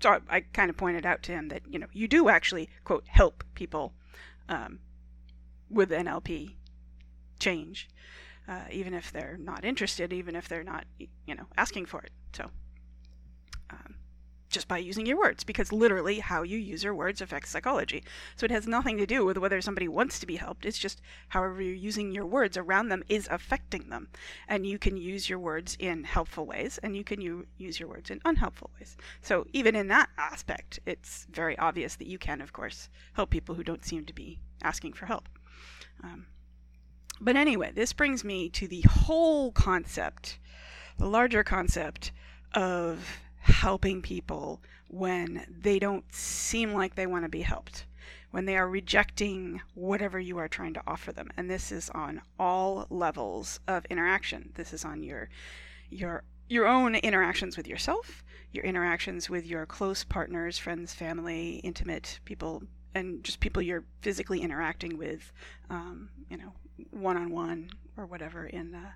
so 0.01 0.09
I, 0.09 0.37
I 0.37 0.39
kind 0.41 0.71
of 0.71 0.77
pointed 0.77 1.05
out 1.05 1.21
to 1.23 1.31
him 1.31 1.49
that 1.49 1.61
you 1.69 1.79
know 1.79 1.87
you 1.93 2.07
do 2.07 2.29
actually 2.29 2.69
quote 2.83 3.07
help 3.07 3.43
people 3.53 3.93
um, 4.49 4.79
with 5.69 5.91
NLP 5.91 6.55
change 7.39 7.87
uh, 8.47 8.65
even 8.71 8.93
if 8.93 9.11
they're 9.11 9.37
not 9.39 9.63
interested, 9.63 10.11
even 10.13 10.35
if 10.35 10.47
they're 10.47 10.63
not, 10.63 10.85
you 10.97 11.35
know, 11.35 11.47
asking 11.57 11.85
for 11.85 12.01
it. 12.01 12.11
So, 12.33 12.49
um, 13.69 13.95
just 14.49 14.67
by 14.67 14.77
using 14.77 15.05
your 15.05 15.17
words, 15.17 15.43
because 15.43 15.71
literally 15.71 16.19
how 16.19 16.43
you 16.43 16.57
use 16.57 16.83
your 16.83 16.93
words 16.93 17.21
affects 17.21 17.49
psychology. 17.49 18.03
So 18.35 18.45
it 18.45 18.51
has 18.51 18.67
nothing 18.67 18.97
to 18.97 19.05
do 19.05 19.25
with 19.25 19.37
whether 19.37 19.61
somebody 19.61 19.87
wants 19.87 20.19
to 20.19 20.27
be 20.27 20.35
helped. 20.35 20.65
It's 20.65 20.77
just 20.77 21.01
however 21.29 21.61
you're 21.61 21.73
using 21.73 22.11
your 22.11 22.25
words 22.25 22.57
around 22.57 22.89
them 22.89 23.03
is 23.07 23.27
affecting 23.31 23.89
them. 23.89 24.09
And 24.47 24.67
you 24.67 24.77
can 24.77 24.97
use 24.97 25.29
your 25.29 25.39
words 25.39 25.77
in 25.79 26.03
helpful 26.03 26.45
ways, 26.45 26.79
and 26.83 26.95
you 26.97 27.03
can 27.03 27.21
u- 27.21 27.47
use 27.57 27.79
your 27.79 27.89
words 27.89 28.09
in 28.09 28.19
unhelpful 28.25 28.71
ways. 28.77 28.97
So 29.21 29.47
even 29.53 29.75
in 29.75 29.87
that 29.87 30.09
aspect, 30.17 30.79
it's 30.85 31.27
very 31.31 31.57
obvious 31.57 31.95
that 31.95 32.07
you 32.07 32.17
can, 32.17 32.41
of 32.41 32.51
course, 32.51 32.89
help 33.13 33.29
people 33.29 33.55
who 33.55 33.63
don't 33.63 33.85
seem 33.85 34.05
to 34.05 34.13
be 34.13 34.39
asking 34.61 34.93
for 34.93 35.05
help. 35.05 35.29
Um, 36.03 36.25
but 37.21 37.35
anyway, 37.35 37.71
this 37.73 37.93
brings 37.93 38.23
me 38.23 38.49
to 38.49 38.67
the 38.67 38.81
whole 38.81 39.51
concept, 39.51 40.39
the 40.97 41.07
larger 41.07 41.43
concept 41.43 42.11
of 42.53 43.19
helping 43.37 44.01
people 44.01 44.61
when 44.87 45.45
they 45.49 45.79
don't 45.79 46.03
seem 46.13 46.73
like 46.73 46.95
they 46.95 47.07
want 47.07 47.23
to 47.23 47.29
be 47.29 47.41
helped, 47.41 47.85
when 48.31 48.45
they 48.45 48.57
are 48.57 48.67
rejecting 48.67 49.61
whatever 49.75 50.19
you 50.19 50.37
are 50.37 50.47
trying 50.47 50.73
to 50.73 50.83
offer 50.87 51.11
them. 51.11 51.29
And 51.37 51.49
this 51.49 51.71
is 51.71 51.89
on 51.91 52.21
all 52.39 52.87
levels 52.89 53.59
of 53.67 53.85
interaction. 53.85 54.51
This 54.55 54.73
is 54.73 54.83
on 54.83 55.03
your 55.03 55.29
your 55.89 56.23
your 56.49 56.67
own 56.67 56.95
interactions 56.95 57.55
with 57.55 57.67
yourself, 57.67 58.23
your 58.51 58.65
interactions 58.65 59.29
with 59.29 59.45
your 59.45 59.65
close 59.65 60.03
partners, 60.03 60.57
friends, 60.57 60.93
family, 60.93 61.61
intimate 61.63 62.19
people, 62.25 62.63
and 62.93 63.23
just 63.23 63.39
people 63.39 63.61
you're 63.61 63.83
physically 64.01 64.41
interacting 64.41 64.97
with, 64.97 65.31
um, 65.69 66.09
you 66.29 66.37
know, 66.37 66.53
one 66.91 67.17
on 67.17 67.31
one 67.31 67.69
or 67.97 68.05
whatever 68.05 68.45
in 68.45 68.73
uh, 68.73 68.91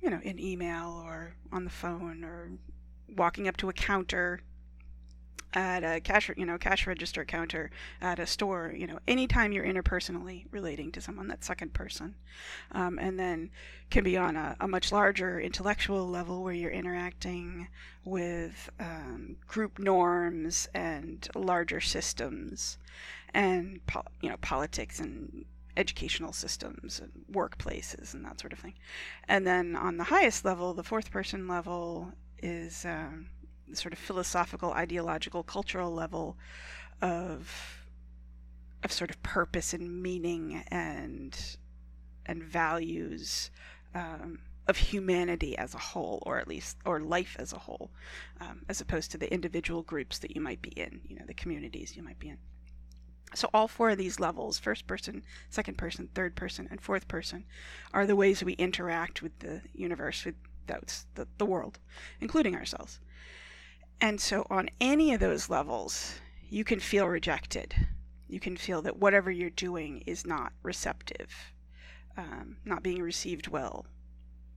you 0.00 0.10
know 0.10 0.20
in 0.22 0.38
email 0.38 1.02
or 1.04 1.34
on 1.52 1.64
the 1.64 1.70
phone 1.70 2.22
or 2.24 2.50
walking 3.16 3.48
up 3.48 3.56
to 3.56 3.68
a 3.68 3.72
counter 3.72 4.40
at 5.54 5.84
a 5.84 6.00
cash 6.00 6.30
you 6.36 6.44
know 6.44 6.58
cash 6.58 6.86
register 6.86 7.24
counter 7.24 7.70
at 8.00 8.18
a 8.18 8.26
store 8.26 8.74
you 8.76 8.86
know 8.86 8.98
anytime 9.06 9.52
you're 9.52 9.64
interpersonally 9.64 10.46
relating 10.50 10.90
to 10.90 11.00
someone 11.00 11.28
that's 11.28 11.46
second 11.46 11.72
person 11.72 12.14
um, 12.72 12.98
and 12.98 13.18
then 13.18 13.50
can 13.90 14.02
be 14.02 14.16
on 14.16 14.36
a, 14.36 14.56
a, 14.60 14.66
much 14.66 14.90
larger 14.90 15.40
intellectual 15.40 16.08
level 16.08 16.42
where 16.42 16.54
you're 16.54 16.70
interacting 16.70 17.68
with 18.04 18.68
um, 18.80 19.36
group 19.46 19.78
norms 19.78 20.68
and 20.74 21.28
larger 21.34 21.80
systems 21.80 22.78
and 23.32 23.80
you 24.20 24.28
know 24.28 24.36
politics 24.38 24.98
and 24.98 25.44
educational 25.76 26.32
systems 26.32 27.00
and 27.00 27.10
workplaces 27.32 28.14
and 28.14 28.24
that 28.24 28.40
sort 28.40 28.52
of 28.52 28.58
thing. 28.58 28.74
And 29.26 29.46
then 29.46 29.74
on 29.74 29.96
the 29.96 30.04
highest 30.04 30.44
level, 30.44 30.72
the 30.72 30.84
fourth 30.84 31.10
person 31.10 31.48
level, 31.48 32.12
is 32.42 32.84
um, 32.84 33.26
sort 33.72 33.92
of 33.92 33.98
philosophical, 33.98 34.72
ideological, 34.72 35.42
cultural 35.42 35.92
level 35.92 36.36
of 37.02 37.80
of 38.82 38.92
sort 38.92 39.10
of 39.10 39.22
purpose 39.22 39.72
and 39.72 40.02
meaning 40.02 40.62
and 40.68 41.56
and 42.26 42.42
values 42.42 43.50
um, 43.94 44.38
of 44.66 44.76
humanity 44.76 45.56
as 45.58 45.74
a 45.74 45.78
whole, 45.78 46.22
or 46.26 46.38
at 46.38 46.48
least 46.48 46.78
or 46.84 47.00
life 47.00 47.36
as 47.38 47.52
a 47.52 47.58
whole, 47.58 47.90
um, 48.40 48.62
as 48.68 48.80
opposed 48.80 49.10
to 49.10 49.18
the 49.18 49.32
individual 49.32 49.82
groups 49.82 50.18
that 50.18 50.34
you 50.34 50.40
might 50.40 50.62
be 50.62 50.70
in, 50.70 51.00
you 51.06 51.16
know, 51.16 51.24
the 51.26 51.34
communities 51.34 51.96
you 51.96 52.02
might 52.02 52.18
be 52.18 52.28
in. 52.28 52.38
So 53.34 53.50
all 53.52 53.68
four 53.68 53.90
of 53.90 53.98
these 53.98 54.20
levels, 54.20 54.58
first 54.58 54.86
person, 54.86 55.22
second 55.50 55.76
person, 55.76 56.08
third 56.14 56.36
person, 56.36 56.68
and 56.70 56.80
fourth 56.80 57.08
person, 57.08 57.44
are 57.92 58.06
the 58.06 58.16
ways 58.16 58.42
we 58.42 58.52
interact 58.54 59.22
with 59.22 59.38
the 59.40 59.60
universe, 59.74 60.24
with 60.24 60.36
those, 60.66 61.06
the, 61.14 61.26
the 61.38 61.44
world, 61.44 61.78
including 62.20 62.54
ourselves. 62.54 63.00
And 64.00 64.20
so 64.20 64.46
on 64.50 64.68
any 64.80 65.14
of 65.14 65.20
those 65.20 65.48
levels, 65.48 66.16
you 66.48 66.64
can 66.64 66.80
feel 66.80 67.06
rejected. 67.06 67.74
You 68.28 68.40
can 68.40 68.56
feel 68.56 68.82
that 68.82 68.98
whatever 68.98 69.30
you're 69.30 69.50
doing 69.50 70.02
is 70.06 70.26
not 70.26 70.52
receptive, 70.62 71.52
um, 72.16 72.56
not 72.64 72.82
being 72.82 73.02
received 73.02 73.48
well. 73.48 73.86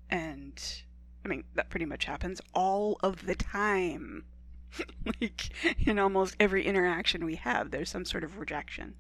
And 0.10 0.62
I 1.24 1.28
mean, 1.28 1.44
that 1.56 1.70
pretty 1.70 1.86
much 1.86 2.06
happens 2.06 2.42
all 2.54 2.98
of 3.04 3.26
the 3.26 3.36
time. 3.36 4.26
like 5.06 5.50
in 5.88 5.98
almost 5.98 6.36
every 6.40 6.66
interaction 6.66 7.24
we 7.24 7.36
have 7.36 7.72
there's 7.72 7.90
some 7.90 8.04
sort 8.04 8.24
of 8.24 8.38
rejection 8.38 8.96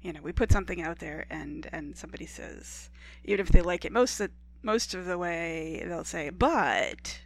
you 0.00 0.12
know 0.12 0.20
we 0.22 0.32
put 0.32 0.52
something 0.52 0.80
out 0.80 1.00
there 1.00 1.26
and 1.28 1.68
and 1.72 1.96
somebody 1.96 2.24
says 2.24 2.88
even 3.24 3.40
if 3.40 3.48
they 3.48 3.60
like 3.60 3.84
it 3.84 3.92
most 3.92 4.20
of 4.20 4.30
most 4.62 4.94
of 4.94 5.06
the 5.06 5.18
way 5.18 5.82
they'll 5.86 6.04
say 6.04 6.30
but 6.30 7.20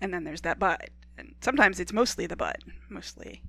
and 0.00 0.12
then 0.12 0.24
there's 0.24 0.42
that 0.42 0.58
but 0.58 0.90
and 1.18 1.34
sometimes 1.40 1.80
it's 1.80 1.92
mostly 1.92 2.26
the 2.26 2.36
but 2.36 2.58
mostly. 2.88 3.42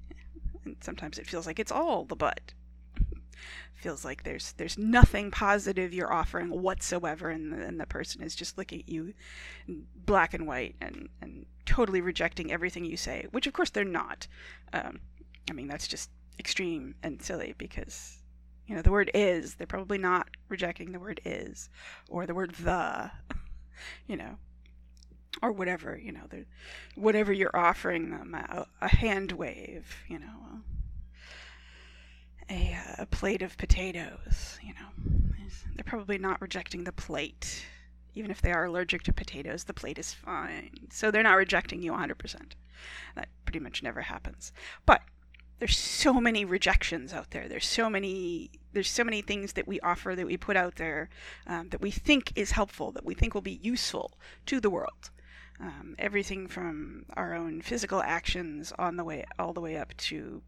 And 0.66 0.77
sometimes 0.82 1.18
it 1.18 1.27
feels 1.27 1.46
like 1.46 1.60
it's 1.60 1.72
all 1.72 2.06
the 2.06 2.16
but 2.16 2.54
feels 3.75 4.04
like 4.04 4.24
there's 4.24 4.54
there's 4.54 4.77
nothing 4.77 5.30
positive 5.30 5.94
you're 5.94 6.12
offering 6.12 6.50
whatsoever 6.50 7.30
and 7.30 7.54
the, 7.54 7.63
and 7.63 7.80
the 7.80 7.86
person 7.86 8.24
is 8.24 8.36
just 8.36 8.58
looking 8.58 8.80
at 8.80 8.89
you 8.89 9.13
black 9.96 10.34
and 10.34 10.48
white 10.48 10.75
and 10.82 11.08
and 11.22 11.46
totally 11.66 12.01
rejecting 12.01 12.51
everything 12.51 12.84
you 12.84 12.98
say 12.98 13.27
which 13.32 13.46
of 13.46 13.54
course 13.54 13.70
they're 13.70 13.84
not. 13.86 14.27
Um, 14.74 15.00
i 15.50 15.54
mean 15.54 15.68
that's 15.68 15.88
just 15.88 16.10
extreme 16.39 16.96
and 17.04 17.22
silly 17.22 17.54
because 17.60 18.18
you 18.66 18.75
know 18.75 18.82
the 18.82 18.92
word 18.92 19.12
is 19.13 19.56
they're 19.56 19.68
probably 19.68 20.00
not 20.00 20.27
rejecting 20.50 20.92
the 20.92 21.00
word 21.00 21.22
is 21.24 21.70
or 22.10 22.25
the 22.25 22.34
word 22.34 22.56
the 22.56 23.12
you 24.08 24.18
know 24.18 24.38
or 25.41 25.51
whatever 25.51 25.98
you 25.98 26.12
know, 26.12 26.27
whatever 26.96 27.32
you're 27.32 27.56
offering 27.56 28.12
them, 28.12 28.34
a, 28.34 28.65
a 28.82 28.88
hand 28.88 29.34
wave, 29.34 29.96
you 30.08 30.20
know, 30.20 30.62
a, 32.50 32.77
a 33.00 33.06
plate 33.06 33.41
of 33.41 33.58
potatoes, 33.58 34.58
you 34.62 34.74
know, 34.74 35.08
they're 35.75 35.84
probably 35.84 36.17
not 36.17 36.41
rejecting 36.41 36.84
the 36.84 36.91
plate. 36.91 37.65
Even 38.15 38.32
if 38.32 38.41
they 38.41 38.51
are 38.51 38.65
allergic 38.65 39.03
to 39.03 39.13
potatoes, 39.13 39.65
the 39.65 39.74
plate 39.74 40.00
is 40.00 40.13
fine. 40.13 40.88
So 40.89 41.12
they're 41.12 41.22
not 41.22 41.36
rejecting 41.36 41.84
you 41.84 41.91
100%. 41.91 42.53
That 43.15 43.29
pretty 43.46 43.60
much 43.60 43.84
never 43.84 44.01
happens. 44.01 44.51
But 44.88 45.01
there's 45.60 45.77
so 45.77 46.15
many 46.15 46.44
rejections 46.44 47.13
out 47.13 47.32
there. 47.32 47.48
There's 47.48 47.65
so 47.65 47.89
many 47.89 48.50
there's 48.74 48.89
so 48.89 49.03
many 49.03 49.24
things 49.24 49.53
that 49.53 49.67
we 49.67 49.79
offer 49.79 50.15
that 50.15 50.27
we 50.27 50.38
put 50.38 50.56
out 50.56 50.75
there 50.75 51.10
um, 51.48 51.70
that 51.70 51.82
we 51.82 51.89
think 51.89 52.32
is 52.36 52.51
helpful, 52.51 52.91
that 52.91 53.06
we 53.06 53.15
think 53.15 53.34
will 53.34 53.41
be 53.41 53.60
useful 53.63 54.12
to 54.46 54.60
the 54.60 54.70
world. 54.70 55.10
Um, 55.60 55.96
everything 55.98 56.48
from 56.48 57.06
our 57.16 57.34
own 57.34 57.62
physical 57.62 58.02
actions 58.02 58.72
on 58.78 58.96
the 58.96 59.04
way 59.04 59.26
all 59.40 59.54
the 59.54 59.62
way 59.62 59.76
up 59.76 59.96
to 59.98 60.44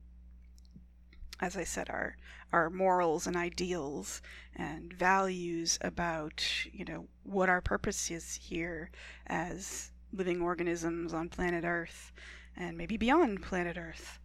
as 1.40 1.56
I 1.56 1.64
said, 1.64 1.90
our 1.90 2.18
our 2.52 2.70
morals 2.70 3.28
and 3.28 3.38
ideals 3.38 4.22
and 4.56 4.92
values 4.92 5.78
about 5.82 6.44
you 6.72 6.84
know 6.84 7.08
what 7.24 7.50
our 7.50 7.62
purpose 7.62 8.12
is 8.12 8.36
here 8.36 8.92
as 9.28 9.92
living 10.12 10.42
organisms 10.42 11.14
on 11.14 11.30
planet 11.30 11.64
Earth 11.64 12.12
and 12.58 12.78
maybe 12.78 12.98
beyond 12.98 13.42
planet 13.42 13.78
Earth. 13.78 14.20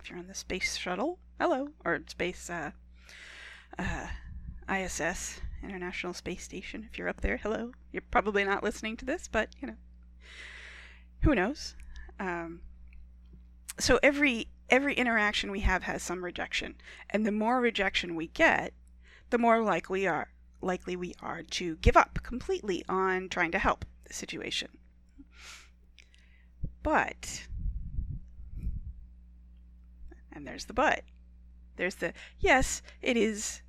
If 0.00 0.08
you're 0.08 0.18
on 0.18 0.28
the 0.28 0.34
space 0.34 0.76
shuttle, 0.76 1.18
hello, 1.38 1.70
or 1.84 2.00
space 2.06 2.48
uh, 2.48 2.70
uh, 3.78 4.06
ISS, 4.72 5.40
International 5.62 6.14
Space 6.14 6.44
Station. 6.44 6.88
If 6.90 6.96
you're 6.96 7.08
up 7.08 7.20
there, 7.20 7.36
hello. 7.36 7.72
You're 7.92 8.02
probably 8.10 8.44
not 8.44 8.62
listening 8.62 8.96
to 8.98 9.04
this, 9.04 9.28
but 9.28 9.50
you 9.60 9.66
know, 9.66 9.76
who 11.22 11.34
knows? 11.34 11.74
Um, 12.18 12.60
so 13.78 13.98
every 14.02 14.48
every 14.68 14.94
interaction 14.94 15.50
we 15.50 15.60
have 15.60 15.84
has 15.84 16.02
some 16.02 16.24
rejection, 16.24 16.76
and 17.10 17.26
the 17.26 17.32
more 17.32 17.60
rejection 17.60 18.14
we 18.14 18.28
get, 18.28 18.72
the 19.30 19.38
more 19.38 19.60
likely 19.60 20.06
are 20.06 20.30
likely 20.62 20.96
we 20.96 21.14
are 21.20 21.42
to 21.42 21.76
give 21.76 21.96
up 21.96 22.18
completely 22.22 22.84
on 22.88 23.28
trying 23.28 23.52
to 23.52 23.58
help 23.58 23.84
the 24.04 24.14
situation. 24.14 24.78
But 26.82 27.46
and 30.32 30.46
there's 30.46 30.66
the 30.66 30.74
but. 30.74 31.02
There's 31.76 31.96
the 31.96 32.12
yes, 32.38 32.82
it 33.02 33.16
is 33.16 33.62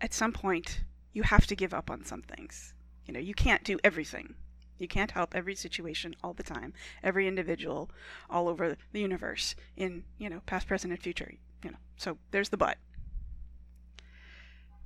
at 0.00 0.14
some 0.14 0.32
point 0.32 0.82
you 1.12 1.22
have 1.22 1.46
to 1.48 1.56
give 1.56 1.74
up 1.74 1.90
on 1.90 2.04
some 2.04 2.22
things. 2.22 2.74
You 3.06 3.14
know, 3.14 3.20
you 3.20 3.34
can't 3.34 3.64
do 3.64 3.78
everything. 3.82 4.34
You 4.80 4.88
can't 4.88 5.10
help 5.10 5.36
every 5.36 5.54
situation 5.54 6.16
all 6.24 6.32
the 6.32 6.42
time, 6.42 6.72
every 7.02 7.28
individual 7.28 7.90
all 8.30 8.48
over 8.48 8.78
the 8.92 9.00
universe 9.00 9.54
in, 9.76 10.04
you 10.18 10.30
know, 10.30 10.40
past, 10.46 10.66
present, 10.66 10.90
and 10.90 11.02
future, 11.02 11.34
you 11.62 11.70
know. 11.70 11.76
So 11.98 12.16
there's 12.30 12.48
the 12.48 12.56
but. 12.56 12.78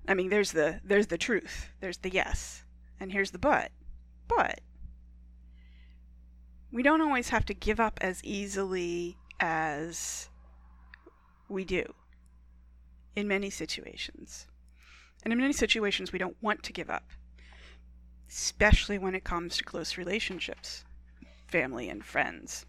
I 0.09 0.15
mean, 0.15 0.31
there's 0.31 0.51
the 0.51 0.81
there's 0.85 1.07
the 1.07 1.17
truth. 1.17 1.69
There's 1.81 1.99
the 1.99 2.11
yes. 2.11 2.65
And 2.99 3.13
here's 3.13 3.31
the 3.31 3.39
but. 3.39 3.71
But 4.27 4.61
we 6.73 6.83
don't 6.83 7.01
always 7.01 7.29
have 7.29 7.47
to 7.47 7.55
give 7.55 7.79
up 7.79 8.01
as 8.03 8.23
easily 8.25 9.17
as 9.39 10.29
we 11.49 11.65
do 11.65 11.95
in 13.15 13.29
many 13.29 13.49
situations. 13.49 14.49
And 15.23 15.33
in 15.33 15.39
many 15.39 15.53
situations, 15.53 16.13
we 16.13 16.19
don't 16.19 16.37
want 16.43 16.65
to 16.65 16.73
give 16.73 16.91
up 16.91 17.05
especially 18.35 18.99
when 18.99 19.15
it 19.15 19.23
comes 19.23 19.57
to 19.57 19.63
close 19.63 19.97
relationships, 19.97 20.85
family 21.47 21.89
and 21.89 22.05
friends. 22.05 22.67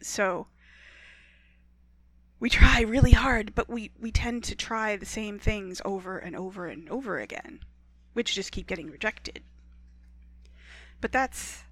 So 0.00 0.48
we 2.40 2.50
try 2.50 2.80
really 2.80 3.12
hard, 3.12 3.54
but 3.54 3.68
we, 3.68 3.92
we 4.00 4.10
tend 4.10 4.42
to 4.44 4.56
try 4.56 4.96
the 4.96 5.06
same 5.06 5.38
things 5.38 5.80
over 5.84 6.18
and 6.18 6.34
over 6.34 6.66
and 6.66 6.88
over 6.90 7.20
again, 7.20 7.60
which 8.14 8.34
just 8.34 8.50
keep 8.50 8.66
getting 8.66 8.90
rejected. 8.90 9.44
But 11.00 11.12
that's 11.12 11.62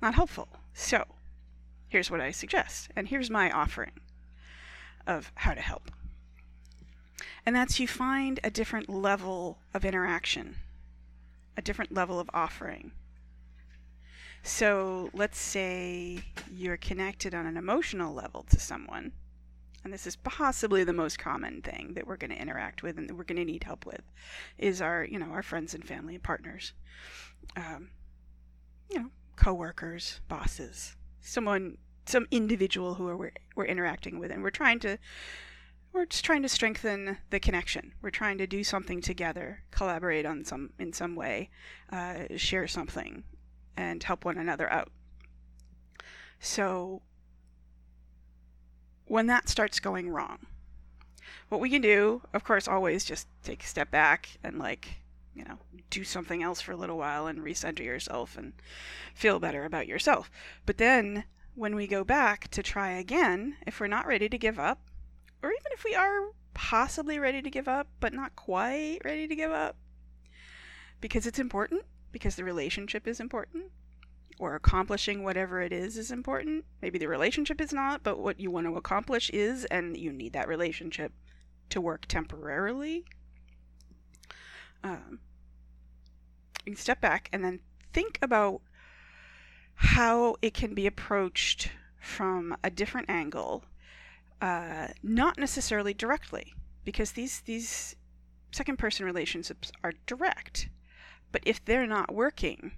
not 0.00 0.14
helpful. 0.14 0.48
So 0.72 1.04
here's 1.88 2.10
what 2.10 2.22
I 2.22 2.30
suggest, 2.30 2.88
and 2.96 3.08
here's 3.08 3.28
my 3.28 3.50
offering 3.50 3.92
of 5.06 5.30
how 5.34 5.52
to 5.52 5.60
help. 5.60 5.90
And 7.44 7.54
that's 7.54 7.78
you 7.78 7.86
find 7.86 8.40
a 8.42 8.50
different 8.50 8.88
level 8.88 9.58
of 9.74 9.84
interaction 9.84 10.56
a 11.56 11.62
different 11.62 11.92
level 11.92 12.20
of 12.20 12.30
offering. 12.34 12.92
So 14.42 15.08
let's 15.14 15.38
say 15.38 16.22
you're 16.52 16.76
connected 16.76 17.34
on 17.34 17.46
an 17.46 17.56
emotional 17.56 18.12
level 18.12 18.44
to 18.50 18.60
someone, 18.60 19.12
and 19.82 19.92
this 19.92 20.06
is 20.06 20.16
possibly 20.16 20.84
the 20.84 20.92
most 20.92 21.18
common 21.18 21.62
thing 21.62 21.94
that 21.94 22.06
we're 22.06 22.18
going 22.18 22.30
to 22.30 22.40
interact 22.40 22.82
with 22.82 22.98
and 22.98 23.08
that 23.08 23.14
we're 23.14 23.24
going 23.24 23.38
to 23.38 23.44
need 23.44 23.64
help 23.64 23.86
with, 23.86 24.02
is 24.58 24.82
our 24.82 25.04
you 25.04 25.18
know 25.18 25.30
our 25.30 25.42
friends 25.42 25.74
and 25.74 25.86
family 25.86 26.14
and 26.14 26.22
partners, 26.22 26.74
um, 27.56 27.88
you 28.90 28.98
know 28.98 29.10
coworkers, 29.36 30.20
bosses, 30.28 30.94
someone, 31.20 31.78
some 32.06 32.26
individual 32.30 32.94
who 32.94 33.04
we're, 33.16 33.32
we're 33.56 33.64
interacting 33.64 34.18
with, 34.18 34.30
and 34.30 34.42
we're 34.42 34.50
trying 34.50 34.78
to 34.80 34.98
we're 35.94 36.06
just 36.06 36.24
trying 36.24 36.42
to 36.42 36.48
strengthen 36.48 37.18
the 37.30 37.38
connection. 37.38 37.94
We're 38.02 38.10
trying 38.10 38.36
to 38.38 38.48
do 38.48 38.64
something 38.64 39.00
together, 39.00 39.62
collaborate 39.70 40.26
on 40.26 40.44
some 40.44 40.70
in 40.78 40.92
some 40.92 41.14
way, 41.14 41.50
uh, 41.90 42.24
share 42.36 42.66
something, 42.66 43.22
and 43.76 44.02
help 44.02 44.24
one 44.24 44.36
another 44.36 44.70
out. 44.70 44.90
So 46.40 47.02
when 49.06 49.28
that 49.28 49.48
starts 49.48 49.78
going 49.78 50.10
wrong, 50.10 50.46
what 51.48 51.60
we 51.60 51.70
can 51.70 51.80
do, 51.80 52.22
of 52.32 52.42
course, 52.42 52.66
always 52.66 53.04
just 53.04 53.28
take 53.44 53.62
a 53.62 53.66
step 53.66 53.92
back 53.92 54.30
and 54.42 54.58
like 54.58 54.96
you 55.32 55.44
know 55.44 55.58
do 55.90 56.02
something 56.02 56.42
else 56.42 56.60
for 56.60 56.72
a 56.72 56.76
little 56.76 56.98
while 56.98 57.28
and 57.28 57.38
recenter 57.38 57.84
yourself 57.84 58.36
and 58.36 58.52
feel 59.14 59.38
better 59.38 59.64
about 59.64 59.86
yourself. 59.86 60.28
But 60.66 60.78
then 60.78 61.22
when 61.54 61.76
we 61.76 61.86
go 61.86 62.02
back 62.02 62.48
to 62.48 62.64
try 62.64 62.90
again, 62.90 63.58
if 63.64 63.78
we're 63.78 63.86
not 63.86 64.08
ready 64.08 64.28
to 64.28 64.36
give 64.36 64.58
up, 64.58 64.80
or 65.44 65.52
even 65.52 65.72
if 65.72 65.84
we 65.84 65.94
are 65.94 66.30
possibly 66.54 67.18
ready 67.18 67.42
to 67.42 67.50
give 67.50 67.68
up, 67.68 67.86
but 68.00 68.14
not 68.14 68.34
quite 68.34 69.00
ready 69.04 69.28
to 69.28 69.36
give 69.36 69.50
up, 69.50 69.76
because 71.02 71.26
it's 71.26 71.38
important, 71.38 71.82
because 72.12 72.36
the 72.36 72.44
relationship 72.44 73.06
is 73.06 73.20
important, 73.20 73.64
or 74.38 74.54
accomplishing 74.54 75.22
whatever 75.22 75.60
it 75.60 75.70
is 75.70 75.98
is 75.98 76.10
important. 76.10 76.64
Maybe 76.80 76.98
the 76.98 77.08
relationship 77.08 77.60
is 77.60 77.74
not, 77.74 78.02
but 78.02 78.18
what 78.18 78.40
you 78.40 78.50
want 78.50 78.66
to 78.66 78.76
accomplish 78.76 79.28
is, 79.30 79.66
and 79.66 79.98
you 79.98 80.12
need 80.12 80.32
that 80.32 80.48
relationship 80.48 81.12
to 81.68 81.80
work 81.80 82.06
temporarily. 82.06 83.04
Um, 84.82 85.20
you 86.64 86.72
can 86.72 86.76
step 86.76 87.02
back 87.02 87.28
and 87.34 87.44
then 87.44 87.60
think 87.92 88.18
about 88.22 88.62
how 89.74 90.36
it 90.40 90.54
can 90.54 90.74
be 90.74 90.86
approached 90.86 91.70
from 92.00 92.56
a 92.64 92.70
different 92.70 93.10
angle 93.10 93.64
uh, 94.40 94.88
not 95.02 95.38
necessarily 95.38 95.94
directly, 95.94 96.54
because 96.84 97.12
these 97.12 97.40
these 97.42 97.96
second 98.52 98.78
person 98.78 99.04
relationships 99.04 99.72
are 99.82 99.92
direct. 100.06 100.68
But 101.32 101.42
if 101.44 101.64
they're 101.64 101.86
not 101.86 102.14
working, 102.14 102.72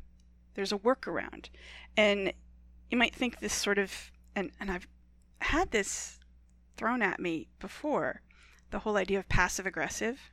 there's 0.54 0.72
a 0.72 0.78
workaround. 0.78 1.50
And 1.96 2.32
you 2.90 2.96
might 2.96 3.14
think 3.14 3.40
this 3.40 3.52
sort 3.52 3.78
of 3.78 4.10
and, 4.34 4.50
and 4.60 4.70
I've 4.70 4.86
had 5.40 5.70
this 5.70 6.18
thrown 6.76 7.02
at 7.02 7.20
me 7.20 7.48
before, 7.58 8.22
the 8.70 8.80
whole 8.80 8.96
idea 8.96 9.18
of 9.18 9.28
passive 9.28 9.66
aggressive. 9.66 10.30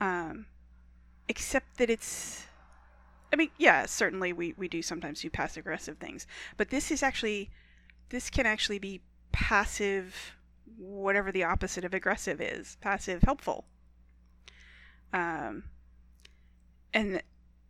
Um, 0.00 0.46
except 1.28 1.78
that 1.78 1.90
it's 1.90 2.46
I 3.32 3.36
mean, 3.36 3.50
yeah, 3.58 3.84
certainly 3.86 4.32
we, 4.32 4.54
we 4.56 4.68
do 4.68 4.80
sometimes 4.80 5.20
do 5.20 5.28
passive 5.28 5.60
aggressive 5.60 5.98
things, 5.98 6.26
but 6.56 6.70
this 6.70 6.90
is 6.90 7.02
actually 7.02 7.50
this 8.08 8.30
can 8.30 8.46
actually 8.46 8.78
be 8.78 9.02
passive 9.32 10.37
whatever 10.78 11.32
the 11.32 11.44
opposite 11.44 11.84
of 11.84 11.92
aggressive 11.92 12.40
is 12.40 12.76
passive 12.80 13.22
helpful 13.22 13.66
um, 15.12 15.64
and 16.94 17.22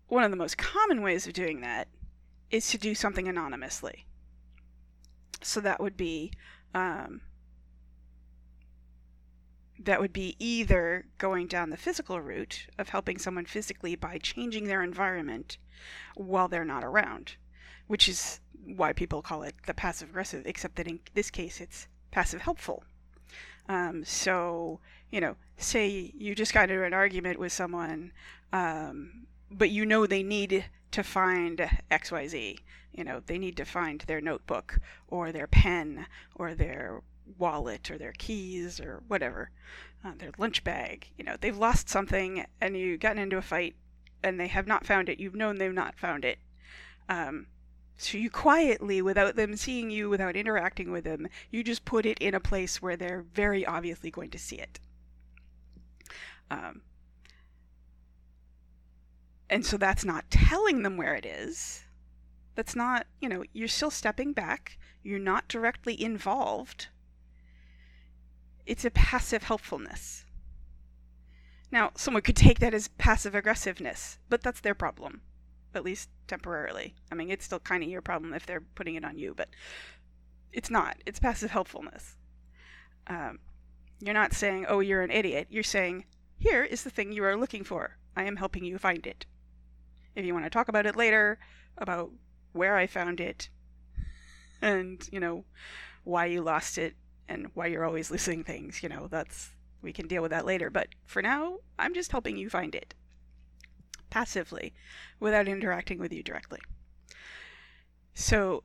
one 0.08 0.24
of 0.24 0.30
the 0.30 0.36
most 0.36 0.58
common 0.58 1.02
ways 1.02 1.26
of 1.26 1.32
doing 1.32 1.60
that 1.60 1.88
is 2.50 2.68
to 2.70 2.78
do 2.78 2.94
something 2.94 3.28
anonymously 3.28 4.04
so 5.42 5.60
that 5.60 5.80
would 5.80 5.96
be 5.96 6.32
um, 6.74 7.20
that 9.78 10.00
would 10.00 10.12
be 10.12 10.34
either 10.38 11.06
going 11.18 11.46
down 11.46 11.70
the 11.70 11.76
physical 11.76 12.20
route 12.20 12.66
of 12.78 12.88
helping 12.88 13.18
someone 13.18 13.46
physically 13.46 13.94
by 13.94 14.18
changing 14.18 14.64
their 14.64 14.82
environment 14.82 15.56
while 16.16 16.48
they're 16.48 16.64
not 16.64 16.84
around, 16.84 17.36
which 17.86 18.08
is 18.08 18.40
why 18.64 18.92
people 18.92 19.22
call 19.22 19.42
it 19.42 19.54
the 19.66 19.74
passive 19.74 20.10
aggressive, 20.10 20.44
except 20.46 20.76
that 20.76 20.88
in 20.88 20.98
this 21.14 21.30
case 21.30 21.60
it's 21.60 21.86
passive 22.10 22.42
helpful. 22.42 22.82
Um, 23.68 24.04
so, 24.04 24.80
you 25.10 25.20
know, 25.20 25.36
say 25.56 26.12
you 26.16 26.34
just 26.34 26.54
got 26.54 26.70
into 26.70 26.84
an 26.84 26.94
argument 26.94 27.38
with 27.38 27.52
someone, 27.52 28.12
um, 28.52 29.26
but 29.50 29.70
you 29.70 29.84
know 29.84 30.06
they 30.06 30.22
need 30.22 30.64
to 30.92 31.02
find 31.02 31.58
XYZ. 31.90 32.58
You 32.92 33.04
know, 33.04 33.20
they 33.26 33.38
need 33.38 33.56
to 33.58 33.64
find 33.64 34.00
their 34.00 34.20
notebook 34.20 34.78
or 35.06 35.30
their 35.30 35.46
pen 35.46 36.06
or 36.34 36.54
their 36.54 37.02
wallet 37.36 37.90
or 37.90 37.98
their 37.98 38.12
keys 38.12 38.80
or 38.80 39.02
whatever, 39.06 39.50
uh, 40.04 40.12
their 40.18 40.32
lunch 40.38 40.64
bag. 40.64 41.10
You 41.18 41.24
know, 41.24 41.36
they've 41.38 41.56
lost 41.56 41.88
something 41.88 42.46
and 42.60 42.76
you've 42.76 43.00
gotten 43.00 43.22
into 43.22 43.36
a 43.36 43.42
fight 43.42 43.76
and 44.22 44.40
they 44.40 44.48
have 44.48 44.66
not 44.66 44.86
found 44.86 45.08
it. 45.08 45.20
You've 45.20 45.34
known 45.34 45.58
they've 45.58 45.72
not 45.72 45.98
found 45.98 46.24
it. 46.24 46.38
Um, 47.08 47.46
so 47.98 48.16
you 48.16 48.30
quietly, 48.30 49.02
without 49.02 49.34
them 49.34 49.56
seeing 49.56 49.90
you, 49.90 50.08
without 50.08 50.36
interacting 50.36 50.92
with 50.92 51.02
them, 51.02 51.26
you 51.50 51.64
just 51.64 51.84
put 51.84 52.06
it 52.06 52.16
in 52.20 52.32
a 52.32 52.40
place 52.40 52.80
where 52.80 52.96
they're 52.96 53.24
very 53.34 53.66
obviously 53.66 54.08
going 54.08 54.30
to 54.30 54.38
see 54.38 54.56
it. 54.56 54.78
Um, 56.48 56.82
and 59.50 59.66
so 59.66 59.76
that's 59.76 60.04
not 60.04 60.30
telling 60.30 60.84
them 60.84 60.96
where 60.96 61.16
it 61.16 61.26
is. 61.26 61.84
That's 62.54 62.76
not, 62.76 63.08
you 63.20 63.28
know, 63.28 63.42
you're 63.52 63.66
still 63.66 63.90
stepping 63.90 64.32
back. 64.32 64.78
You're 65.02 65.18
not 65.18 65.48
directly 65.48 66.00
involved. 66.00 66.86
It's 68.64 68.84
a 68.84 68.90
passive 68.90 69.42
helpfulness. 69.42 70.24
Now, 71.72 71.90
someone 71.96 72.22
could 72.22 72.36
take 72.36 72.60
that 72.60 72.74
as 72.74 72.88
passive 72.88 73.34
aggressiveness, 73.34 74.18
but 74.28 74.42
that's 74.42 74.60
their 74.60 74.74
problem, 74.74 75.20
at 75.74 75.84
least 75.84 76.08
temporarily. 76.26 76.94
I 77.10 77.14
mean, 77.14 77.30
it's 77.30 77.44
still 77.44 77.60
kind 77.60 77.82
of 77.82 77.88
your 77.88 78.02
problem 78.02 78.32
if 78.32 78.46
they're 78.46 78.62
putting 78.74 78.94
it 78.94 79.04
on 79.04 79.18
you, 79.18 79.34
but 79.34 79.48
it's 80.52 80.70
not. 80.70 80.96
It's 81.06 81.20
passive 81.20 81.50
helpfulness. 81.50 82.16
Um, 83.06 83.38
you're 84.00 84.14
not 84.14 84.32
saying, 84.32 84.66
oh, 84.68 84.80
you're 84.80 85.02
an 85.02 85.10
idiot. 85.10 85.48
You're 85.50 85.62
saying, 85.62 86.04
here 86.38 86.62
is 86.62 86.84
the 86.84 86.90
thing 86.90 87.12
you 87.12 87.24
are 87.24 87.36
looking 87.36 87.64
for. 87.64 87.96
I 88.16 88.24
am 88.24 88.36
helping 88.36 88.64
you 88.64 88.78
find 88.78 89.06
it. 89.06 89.26
If 90.14 90.24
you 90.24 90.34
want 90.34 90.46
to 90.46 90.50
talk 90.50 90.68
about 90.68 90.86
it 90.86 90.96
later, 90.96 91.38
about 91.76 92.10
where 92.52 92.76
I 92.76 92.86
found 92.86 93.20
it, 93.20 93.48
and, 94.60 95.06
you 95.12 95.20
know, 95.20 95.44
why 96.04 96.26
you 96.26 96.42
lost 96.42 96.78
it, 96.78 96.94
and 97.28 97.48
why 97.54 97.66
you're 97.66 97.84
always 97.84 98.10
losing 98.10 98.42
things, 98.42 98.82
you 98.82 98.88
know, 98.88 99.06
that's 99.08 99.50
we 99.82 99.92
can 99.92 100.08
deal 100.08 100.22
with 100.22 100.30
that 100.30 100.46
later. 100.46 100.70
But 100.70 100.88
for 101.04 101.22
now, 101.22 101.58
I'm 101.78 101.94
just 101.94 102.10
helping 102.10 102.36
you 102.36 102.50
find 102.50 102.74
it 102.74 102.94
passively 104.10 104.74
without 105.20 105.48
interacting 105.48 105.98
with 105.98 106.12
you 106.12 106.22
directly. 106.22 106.60
So 108.14 108.64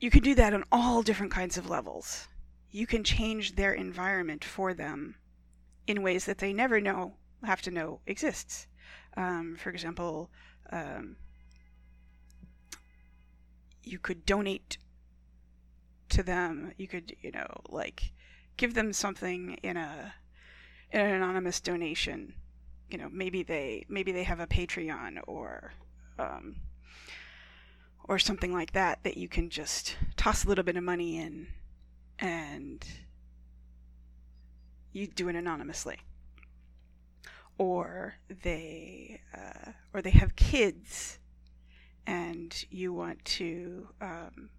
you 0.00 0.10
can 0.10 0.22
do 0.22 0.34
that 0.34 0.52
on 0.52 0.64
all 0.70 1.02
different 1.02 1.32
kinds 1.32 1.56
of 1.56 1.70
levels. 1.70 2.28
You 2.70 2.86
can 2.86 3.04
change 3.04 3.54
their 3.54 3.72
environment 3.72 4.44
for 4.44 4.74
them 4.74 5.16
in 5.86 6.02
ways 6.02 6.24
that 6.26 6.38
they 6.38 6.52
never 6.52 6.80
know 6.80 7.14
have 7.44 7.62
to 7.62 7.70
know 7.70 8.00
exists. 8.06 8.66
Um, 9.16 9.56
for 9.58 9.70
example, 9.70 10.30
um, 10.70 11.16
you 13.82 13.98
could 13.98 14.26
donate 14.26 14.78
to 16.08 16.22
them. 16.22 16.72
You 16.76 16.88
could, 16.88 17.16
you 17.20 17.30
know, 17.30 17.46
like 17.68 18.12
give 18.56 18.74
them 18.74 18.92
something 18.92 19.54
in 19.62 19.76
a 19.76 20.14
in 20.90 21.00
an 21.00 21.14
anonymous 21.14 21.60
donation. 21.60 22.34
You 22.90 22.98
know, 22.98 23.08
maybe 23.10 23.42
they 23.42 23.86
maybe 23.88 24.12
they 24.12 24.24
have 24.24 24.40
a 24.40 24.46
Patreon 24.46 25.20
or 25.26 25.72
um, 26.18 26.56
or 28.04 28.18
something 28.18 28.52
like 28.52 28.72
that 28.72 29.02
that 29.02 29.16
you 29.16 29.28
can 29.28 29.50
just 29.50 29.96
toss 30.16 30.44
a 30.44 30.48
little 30.48 30.64
bit 30.64 30.76
of 30.76 30.84
money 30.84 31.18
in 31.18 31.48
and 32.18 32.84
you 34.92 35.06
do 35.06 35.28
it 35.28 35.36
anonymously. 35.36 35.98
Or 37.56 38.16
they 38.42 39.20
uh, 39.36 39.72
or 39.92 40.02
they 40.02 40.10
have 40.10 40.36
kids 40.36 41.18
and 42.06 42.64
you 42.70 42.92
want 42.92 43.24
to 43.24 43.88
um, 44.00 44.50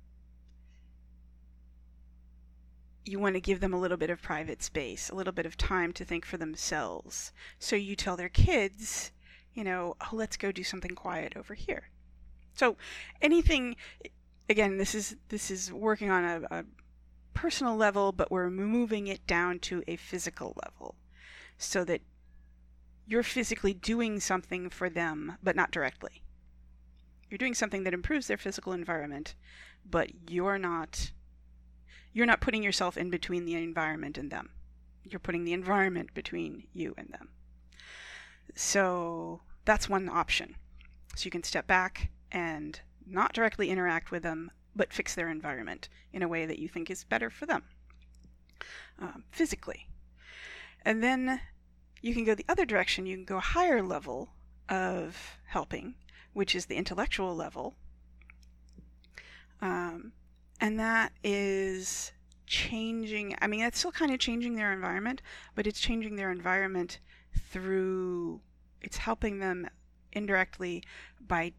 you 3.05 3.19
want 3.19 3.35
to 3.35 3.41
give 3.41 3.59
them 3.59 3.73
a 3.73 3.79
little 3.79 3.97
bit 3.97 4.09
of 4.09 4.21
private 4.21 4.63
space, 4.63 5.09
a 5.09 5.15
little 5.15 5.33
bit 5.33 5.45
of 5.45 5.57
time 5.57 5.93
to 5.93 6.03
think 6.03 6.25
for 6.25 6.37
themselves. 6.37 7.31
So 7.59 7.75
you 7.75 7.95
tell 7.95 8.17
their 8.17 8.29
kids, 8.29 9.11
you 9.53 9.63
know, 9.63 9.95
oh, 10.01 10.15
let's 10.15 10.37
go 10.37 10.51
do 10.51 10.63
something 10.63 10.95
quiet 10.95 11.37
over 11.37 11.53
here. 11.53 11.89
So 12.55 12.77
anything, 13.21 13.75
again, 14.49 14.77
this 14.77 14.95
is 14.95 15.15
this 15.29 15.51
is 15.51 15.71
working 15.71 16.09
on 16.09 16.23
a, 16.23 16.41
a 16.59 16.65
personal 17.33 17.75
level, 17.75 18.11
but 18.11 18.31
we're 18.31 18.49
moving 18.49 19.07
it 19.07 19.27
down 19.27 19.59
to 19.59 19.83
a 19.87 19.97
physical 19.97 20.55
level, 20.63 20.95
so 21.57 21.83
that 21.83 22.01
you're 23.05 23.23
physically 23.23 23.73
doing 23.73 24.19
something 24.19 24.69
for 24.69 24.89
them, 24.89 25.37
but 25.43 25.55
not 25.55 25.71
directly. 25.71 26.23
You're 27.29 27.37
doing 27.37 27.53
something 27.53 27.83
that 27.83 27.93
improves 27.93 28.27
their 28.27 28.37
physical 28.37 28.73
environment, 28.73 29.35
but 29.89 30.09
you're 30.29 30.57
not 30.57 31.11
you're 32.15 32.25
not 32.25 32.39
putting 32.39 32.63
yourself 32.63 32.97
in 32.97 33.09
between 33.09 33.43
the 33.43 33.55
environment 33.55 34.17
and 34.17 34.31
them. 34.31 34.49
You're 35.03 35.19
putting 35.19 35.43
the 35.43 35.51
environment 35.51 36.13
between 36.13 36.65
you 36.73 36.95
and 36.97 37.09
them. 37.09 37.27
So 38.55 39.41
that's 39.65 39.89
one 39.89 40.07
option. 40.07 40.55
So 41.17 41.25
you 41.25 41.31
can 41.31 41.43
step 41.43 41.67
back 41.67 42.11
and 42.31 42.79
not 43.05 43.33
directly 43.33 43.69
interact 43.69 44.11
with 44.11 44.23
them, 44.23 44.49
but 44.73 44.93
fix 44.93 45.13
their 45.13 45.29
environment 45.29 45.89
in 46.13 46.23
a 46.23 46.27
way 46.27 46.45
that 46.45 46.57
you 46.57 46.69
think 46.69 46.89
is 46.89 47.03
better 47.03 47.29
for 47.29 47.45
them 47.45 47.63
um, 48.97 49.25
physically. 49.29 49.89
And 50.85 51.03
then 51.03 51.41
you 52.01 52.13
can 52.13 52.23
go 52.23 52.33
the 52.33 52.45
other 52.47 52.65
direction. 52.65 53.05
You 53.05 53.17
can 53.17 53.25
go 53.25 53.37
a 53.37 53.41
higher 53.41 53.83
level 53.83 54.29
of 54.69 55.37
helping, 55.47 55.95
which 56.31 56.55
is 56.55 56.67
the 56.67 56.77
intellectual 56.77 57.35
level. 57.35 57.75
Um, 59.61 60.13
and 60.59 60.79
that 60.79 61.11
is 61.23 62.11
changing 62.47 63.35
i 63.41 63.47
mean 63.47 63.61
it's 63.61 63.79
still 63.79 63.91
kind 63.91 64.11
of 64.11 64.19
changing 64.19 64.55
their 64.55 64.71
environment 64.71 65.21
but 65.55 65.65
it's 65.65 65.79
changing 65.79 66.15
their 66.15 66.31
environment 66.31 66.99
through 67.51 68.39
it's 68.81 68.97
helping 68.97 69.39
them 69.39 69.67
indirectly 70.13 70.83
by 71.19 71.51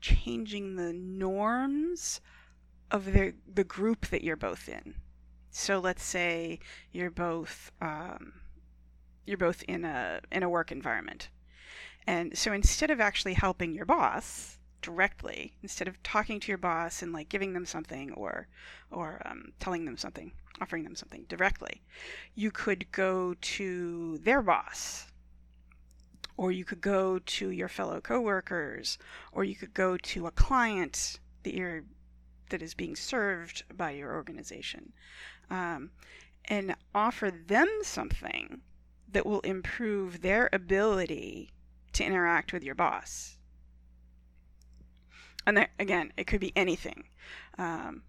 changing 0.00 0.76
the 0.76 0.92
norms 0.92 2.20
of 2.90 3.06
the 3.06 3.34
the 3.52 3.64
group 3.64 4.06
that 4.08 4.22
you're 4.22 4.36
both 4.36 4.68
in. 4.68 4.94
So 5.50 5.78
let's 5.78 6.04
say 6.04 6.60
you're 6.92 7.10
both 7.10 7.72
um, 7.80 8.34
you're 9.26 9.38
both 9.38 9.62
in 9.68 9.84
a 9.84 10.20
in 10.30 10.42
a 10.42 10.48
work 10.48 10.72
environment. 10.72 11.28
And 12.06 12.36
so 12.38 12.52
instead 12.52 12.90
of 12.90 13.00
actually 13.00 13.34
helping 13.34 13.74
your 13.74 13.84
boss 13.84 14.57
directly 14.80 15.54
instead 15.62 15.88
of 15.88 16.02
talking 16.02 16.40
to 16.40 16.48
your 16.48 16.58
boss 16.58 17.02
and 17.02 17.12
like 17.12 17.28
giving 17.28 17.52
them 17.52 17.66
something 17.66 18.12
or 18.12 18.48
or 18.90 19.20
um, 19.24 19.52
telling 19.58 19.84
them 19.84 19.96
something 19.96 20.32
offering 20.60 20.84
them 20.84 20.96
something 20.96 21.24
directly 21.28 21.82
you 22.34 22.50
could 22.50 22.90
go 22.92 23.34
to 23.40 24.18
their 24.18 24.42
boss. 24.42 25.06
Or 26.36 26.52
you 26.52 26.64
could 26.64 26.80
go 26.80 27.18
to 27.18 27.50
your 27.50 27.68
fellow 27.68 28.00
coworkers. 28.00 28.96
Or 29.32 29.42
you 29.42 29.56
could 29.56 29.74
go 29.74 29.96
to 29.96 30.26
a 30.26 30.30
client 30.30 31.18
that 31.42 31.54
you're 31.54 31.82
that 32.50 32.62
is 32.62 32.74
being 32.74 32.96
served 32.96 33.64
by 33.76 33.90
your 33.90 34.14
organization. 34.14 34.92
Um, 35.50 35.90
and 36.44 36.76
offer 36.94 37.30
them 37.30 37.68
something 37.82 38.62
that 39.10 39.26
will 39.26 39.40
improve 39.40 40.22
their 40.22 40.48
ability 40.52 41.50
to 41.94 42.04
interact 42.04 42.52
with 42.52 42.62
your 42.62 42.74
boss 42.74 43.37
and 45.46 45.56
there, 45.56 45.68
again, 45.78 46.12
it 46.16 46.26
could 46.26 46.40
be 46.40 46.52
anything. 46.56 47.04
Um, 47.58 48.02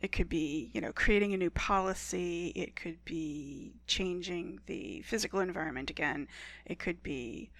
it 0.00 0.10
could 0.10 0.28
be, 0.28 0.70
you 0.74 0.80
know, 0.80 0.92
creating 0.92 1.32
a 1.32 1.36
new 1.36 1.50
policy. 1.50 2.48
It 2.56 2.74
could 2.74 3.04
be 3.04 3.72
changing 3.86 4.58
the 4.66 5.02
physical 5.02 5.38
environment 5.38 5.90
again. 5.90 6.26
It 6.66 6.80
could 6.80 7.02
be 7.04 7.50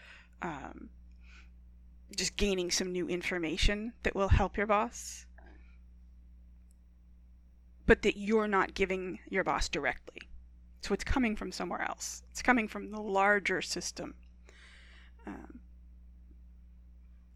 um, 0.43 0.91
just 2.17 2.37
gaining 2.37 2.71
some 2.71 2.91
new 2.91 3.09
information 3.09 3.93
that 4.03 4.17
will 4.17 4.29
help 4.29 4.57
your 4.57 4.67
boss, 4.67 5.27
but 7.87 8.03
that 8.03 8.17
you're 8.17 8.49
not 8.49 8.75
giving 8.75 9.21
your 9.29 9.45
boss 9.45 9.69
directly. 9.69 10.29
So 10.81 10.95
it's 10.95 11.05
coming 11.05 11.37
from 11.37 11.53
somewhere 11.53 11.83
else. 11.83 12.25
It's 12.33 12.43
coming 12.43 12.67
from 12.67 12.91
the 12.91 13.01
larger 13.01 13.63
system. 13.63 14.15
Um, 15.27 15.61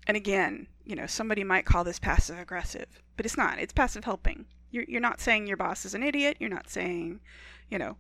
and 0.08 0.16
again, 0.16 0.66
you 0.86 0.94
know, 0.94 1.06
somebody 1.06 1.42
might 1.42 1.66
call 1.66 1.84
this 1.84 1.98
passive 1.98 2.38
aggressive, 2.38 2.86
but 3.16 3.26
it's 3.26 3.36
not. 3.36 3.58
It's 3.58 3.72
passive 3.72 4.04
helping. 4.04 4.46
You're, 4.70 4.84
you're 4.86 5.00
not 5.00 5.20
saying 5.20 5.46
your 5.46 5.56
boss 5.56 5.84
is 5.84 5.94
an 5.94 6.02
idiot. 6.02 6.36
You're 6.38 6.48
not 6.48 6.70
saying, 6.70 7.20
you 7.68 7.78
know, 7.78 7.96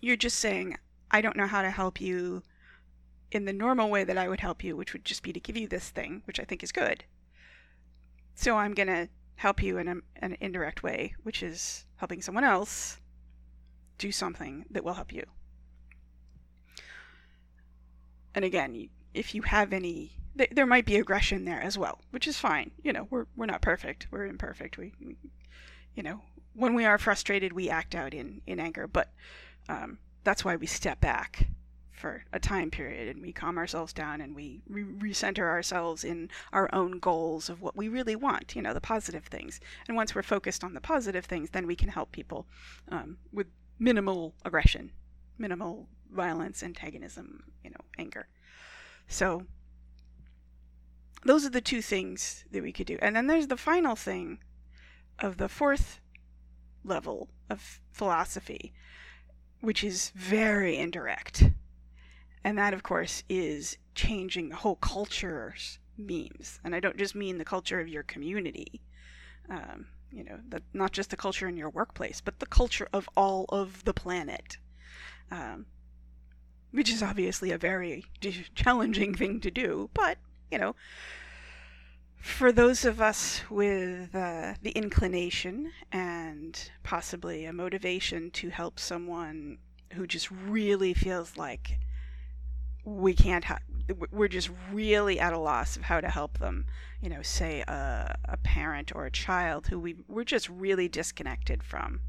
you're 0.00 0.16
just 0.16 0.38
saying, 0.38 0.76
I 1.10 1.22
don't 1.22 1.36
know 1.36 1.46
how 1.46 1.62
to 1.62 1.70
help 1.70 2.00
you 2.00 2.42
in 3.32 3.46
the 3.46 3.52
normal 3.52 3.88
way 3.88 4.04
that 4.04 4.18
I 4.18 4.28
would 4.28 4.40
help 4.40 4.62
you, 4.62 4.76
which 4.76 4.92
would 4.92 5.04
just 5.04 5.22
be 5.22 5.32
to 5.32 5.40
give 5.40 5.56
you 5.56 5.66
this 5.66 5.88
thing, 5.88 6.22
which 6.26 6.38
I 6.38 6.44
think 6.44 6.62
is 6.62 6.72
good. 6.72 7.04
So 8.34 8.56
I'm 8.56 8.74
going 8.74 8.88
to 8.88 9.08
help 9.36 9.62
you 9.62 9.78
in 9.78 9.88
a, 9.88 9.96
an 10.16 10.36
indirect 10.40 10.82
way, 10.82 11.14
which 11.22 11.42
is 11.42 11.86
helping 11.96 12.20
someone 12.20 12.44
else 12.44 13.00
do 13.96 14.12
something 14.12 14.66
that 14.70 14.84
will 14.84 14.94
help 14.94 15.12
you. 15.12 15.24
And 18.34 18.44
again, 18.44 18.74
you, 18.74 18.88
if 19.14 19.34
you 19.34 19.42
have 19.42 19.72
any 19.72 20.12
th- 20.36 20.50
there 20.50 20.66
might 20.66 20.86
be 20.86 20.96
aggression 20.96 21.44
there 21.44 21.60
as 21.60 21.76
well, 21.76 22.00
which 22.10 22.26
is 22.26 22.38
fine. 22.38 22.70
You 22.82 22.92
know, 22.92 23.06
we're 23.10 23.26
we're 23.36 23.46
not 23.46 23.62
perfect. 23.62 24.06
We're 24.10 24.26
imperfect. 24.26 24.78
We, 24.78 24.92
we 25.04 25.16
you 25.94 26.02
know, 26.02 26.22
when 26.54 26.74
we 26.74 26.84
are 26.84 26.98
frustrated, 26.98 27.52
we 27.52 27.68
act 27.68 27.94
out 27.94 28.14
in 28.14 28.40
in 28.46 28.60
anger. 28.60 28.86
But 28.86 29.12
um, 29.68 29.98
that's 30.24 30.44
why 30.44 30.56
we 30.56 30.66
step 30.66 31.00
back 31.00 31.48
for 31.92 32.22
a 32.32 32.38
time 32.38 32.70
period 32.70 33.08
and 33.08 33.20
we 33.20 33.32
calm 33.32 33.58
ourselves 33.58 33.92
down 33.92 34.20
and 34.20 34.32
we 34.34 34.60
re- 34.68 34.84
recenter 34.84 35.48
ourselves 35.48 36.04
in 36.04 36.30
our 36.52 36.72
own 36.72 37.00
goals 37.00 37.48
of 37.48 37.60
what 37.60 37.76
we 37.76 37.88
really 37.88 38.14
want. 38.14 38.54
You 38.54 38.62
know, 38.62 38.72
the 38.72 38.80
positive 38.80 39.24
things. 39.24 39.60
And 39.88 39.96
once 39.96 40.14
we're 40.14 40.22
focused 40.22 40.62
on 40.62 40.74
the 40.74 40.80
positive 40.80 41.24
things, 41.24 41.50
then 41.50 41.66
we 41.66 41.74
can 41.74 41.88
help 41.88 42.12
people 42.12 42.46
um, 42.88 43.18
with 43.32 43.48
minimal 43.78 44.34
aggression, 44.44 44.92
minimal 45.38 45.88
violence, 46.10 46.62
antagonism, 46.62 47.42
you 47.64 47.70
know, 47.70 47.80
anger. 47.98 48.28
So 49.08 49.46
those 51.24 51.44
are 51.44 51.50
the 51.50 51.60
two 51.60 51.82
things 51.82 52.44
that 52.52 52.62
we 52.62 52.72
could 52.72 52.86
do. 52.86 52.98
And 53.02 53.16
then 53.16 53.26
there's 53.26 53.48
the 53.48 53.56
final 53.56 53.96
thing 53.96 54.38
of 55.18 55.38
the 55.38 55.48
fourth 55.48 56.00
level 56.84 57.28
of 57.50 57.80
philosophy, 57.90 58.72
which 59.60 59.82
is 59.82 60.12
very 60.14 60.76
indirect. 60.76 61.50
And 62.44 62.56
that, 62.56 62.72
of 62.72 62.82
course, 62.82 63.24
is 63.28 63.76
changing 63.94 64.48
the 64.48 64.56
whole 64.56 64.76
culture's 64.76 65.80
memes. 65.96 66.60
And 66.62 66.74
I 66.74 66.80
don't 66.80 66.96
just 66.96 67.14
mean 67.14 67.38
the 67.38 67.44
culture 67.44 67.80
of 67.80 67.88
your 67.88 68.04
community, 68.04 68.80
um, 69.50 69.86
you 70.12 70.22
know, 70.22 70.38
the, 70.48 70.62
not 70.72 70.92
just 70.92 71.10
the 71.10 71.16
culture 71.16 71.48
in 71.48 71.56
your 71.56 71.70
workplace, 71.70 72.20
but 72.20 72.38
the 72.38 72.46
culture 72.46 72.88
of 72.92 73.08
all 73.16 73.46
of 73.48 73.84
the 73.84 73.92
planet. 73.92 74.58
Um, 75.30 75.66
which 76.72 76.90
is 76.90 77.02
obviously 77.02 77.50
a 77.50 77.58
very 77.58 78.04
challenging 78.54 79.14
thing 79.14 79.40
to 79.40 79.50
do, 79.50 79.90
but 79.94 80.18
you 80.50 80.58
know, 80.58 80.74
for 82.20 82.52
those 82.52 82.84
of 82.84 83.00
us 83.00 83.42
with 83.48 84.14
uh, 84.14 84.54
the 84.62 84.70
inclination 84.70 85.72
and 85.92 86.70
possibly 86.82 87.44
a 87.44 87.52
motivation 87.52 88.30
to 88.32 88.50
help 88.50 88.78
someone 88.80 89.58
who 89.94 90.06
just 90.06 90.30
really 90.30 90.92
feels 90.92 91.36
like 91.36 91.78
we 92.84 93.14
can't 93.14 93.44
ha- 93.44 93.58
we're 94.10 94.28
just 94.28 94.50
really 94.72 95.20
at 95.20 95.32
a 95.32 95.38
loss 95.38 95.76
of 95.76 95.82
how 95.82 96.00
to 96.00 96.08
help 96.08 96.38
them 96.38 96.66
you 97.00 97.08
know 97.08 97.22
say 97.22 97.60
a, 97.62 98.16
a 98.24 98.36
parent 98.38 98.92
or 98.94 99.06
a 99.06 99.10
child 99.10 99.66
who 99.68 99.78
we 99.78 99.96
we're 100.08 100.24
just 100.24 100.48
really 100.48 100.88
disconnected 100.88 101.62
from. 101.62 102.00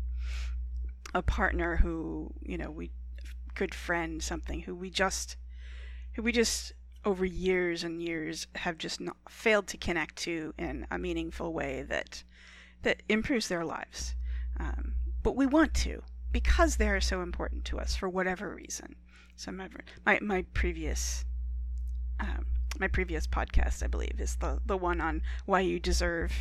A 1.14 1.22
partner 1.22 1.78
who 1.78 2.34
you 2.42 2.58
know 2.58 2.70
we 2.70 2.92
good 3.60 3.76
friend 3.76 4.24
something 4.24 4.62
who 4.62 4.74
we 4.74 4.90
just 4.90 5.36
who 6.14 6.22
we 6.24 6.32
just 6.32 6.72
over 7.04 7.26
years 7.26 7.84
and 7.84 8.02
years 8.02 8.48
have 8.56 8.78
just 8.78 9.02
not 9.02 9.18
failed 9.28 9.68
to 9.68 9.78
connect 9.78 10.16
to 10.16 10.54
in 10.58 10.88
a 10.90 10.98
meaningful 10.98 11.52
way 11.52 11.84
that 11.84 12.24
that 12.84 13.04
improves 13.10 13.50
their 13.50 13.66
lives. 13.66 14.16
Um, 14.58 14.94
but 15.24 15.36
we 15.36 15.46
want 15.46 15.74
to 15.74 16.02
because 16.32 16.78
they 16.78 16.88
are 16.88 17.02
so 17.02 17.22
important 17.22 17.66
to 17.66 17.78
us 17.78 17.98
for 17.98 18.08
whatever 18.08 18.56
reason. 18.56 18.96
So 19.36 19.52
my 19.52 19.68
my, 20.06 20.20
my 20.22 20.46
previous 20.54 21.26
um, 22.22 22.46
my 22.80 22.88
previous 22.88 23.28
podcast, 23.28 23.84
I 23.84 23.88
believe, 23.88 24.20
is 24.20 24.38
the 24.38 24.62
the 24.66 24.78
one 24.78 25.02
on 25.02 25.22
why 25.46 25.60
you 25.60 25.82
deserve, 25.82 26.32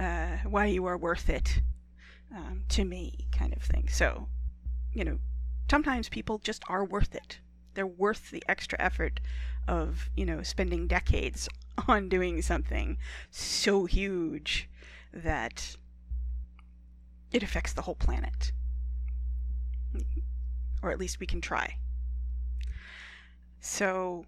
uh, 0.00 0.38
why 0.44 0.64
you 0.66 0.86
are 0.86 0.96
worth 0.96 1.28
it, 1.28 1.60
um, 2.34 2.64
to 2.70 2.84
me, 2.86 3.28
kind 3.32 3.52
of 3.52 3.62
thing. 3.62 3.86
So, 3.88 4.28
you 4.94 5.04
know, 5.04 5.18
sometimes 5.70 6.08
people 6.08 6.38
just 6.38 6.62
are 6.68 6.84
worth 6.84 7.14
it. 7.14 7.38
They're 7.74 7.86
worth 7.86 8.30
the 8.30 8.42
extra 8.48 8.80
effort 8.80 9.20
of, 9.66 10.10
you 10.16 10.24
know, 10.24 10.42
spending 10.42 10.86
decades 10.86 11.48
on 11.88 12.08
doing 12.08 12.42
something 12.42 12.98
so 13.30 13.84
huge 13.84 14.68
that 15.12 15.76
it 17.32 17.42
affects 17.42 17.72
the 17.72 17.82
whole 17.82 17.94
planet. 17.94 18.52
Or 20.82 20.90
at 20.90 20.98
least 20.98 21.20
we 21.20 21.26
can 21.26 21.40
try. 21.40 21.76
So, 23.60 24.24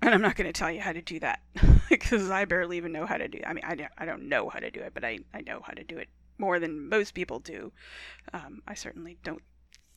and 0.00 0.14
I'm 0.14 0.22
not 0.22 0.36
going 0.36 0.46
to 0.46 0.52
tell 0.52 0.70
you 0.70 0.80
how 0.80 0.92
to 0.92 1.02
do 1.02 1.20
that 1.20 1.40
because 1.90 2.30
I 2.30 2.44
barely 2.44 2.76
even 2.76 2.92
know 2.92 3.06
how 3.06 3.16
to 3.16 3.28
do 3.28 3.38
it. 3.38 3.44
I 3.46 3.52
mean, 3.52 3.64
I 3.66 3.74
don't, 3.74 3.92
I 3.98 4.06
don't 4.06 4.28
know 4.28 4.48
how 4.48 4.60
to 4.60 4.70
do 4.70 4.80
it, 4.80 4.94
but 4.94 5.04
I, 5.04 5.18
I 5.34 5.42
know 5.42 5.60
how 5.64 5.72
to 5.72 5.84
do 5.84 5.98
it 5.98 6.08
more 6.38 6.58
than 6.58 6.88
most 6.88 7.14
people 7.14 7.38
do. 7.38 7.72
Um, 8.32 8.62
I 8.66 8.74
certainly 8.74 9.18
don't 9.22 9.42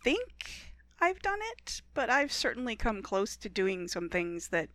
think 0.06 0.76
I've 1.02 1.20
done 1.20 1.39
it, 1.54 1.82
but 1.96 2.12
I've 2.12 2.32
certainly 2.32 2.76
come 2.76 3.02
close 3.02 3.36
to 3.38 3.50
doing 3.50 3.88
some 3.88 4.08
things 4.08 4.50
that 4.50 4.70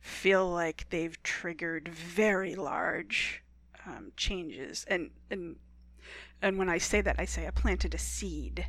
feel 0.00 0.48
like 0.48 0.86
they've 0.90 1.20
triggered 1.24 1.88
very 1.88 2.54
large 2.54 3.42
um, 3.84 4.12
changes. 4.16 4.84
And 4.86 5.10
and 5.32 5.56
and 6.40 6.58
when 6.58 6.68
I 6.68 6.78
say 6.78 7.00
that, 7.00 7.16
I 7.18 7.24
say 7.24 7.48
I 7.48 7.50
planted 7.50 7.92
a 7.92 7.98
seed 7.98 8.66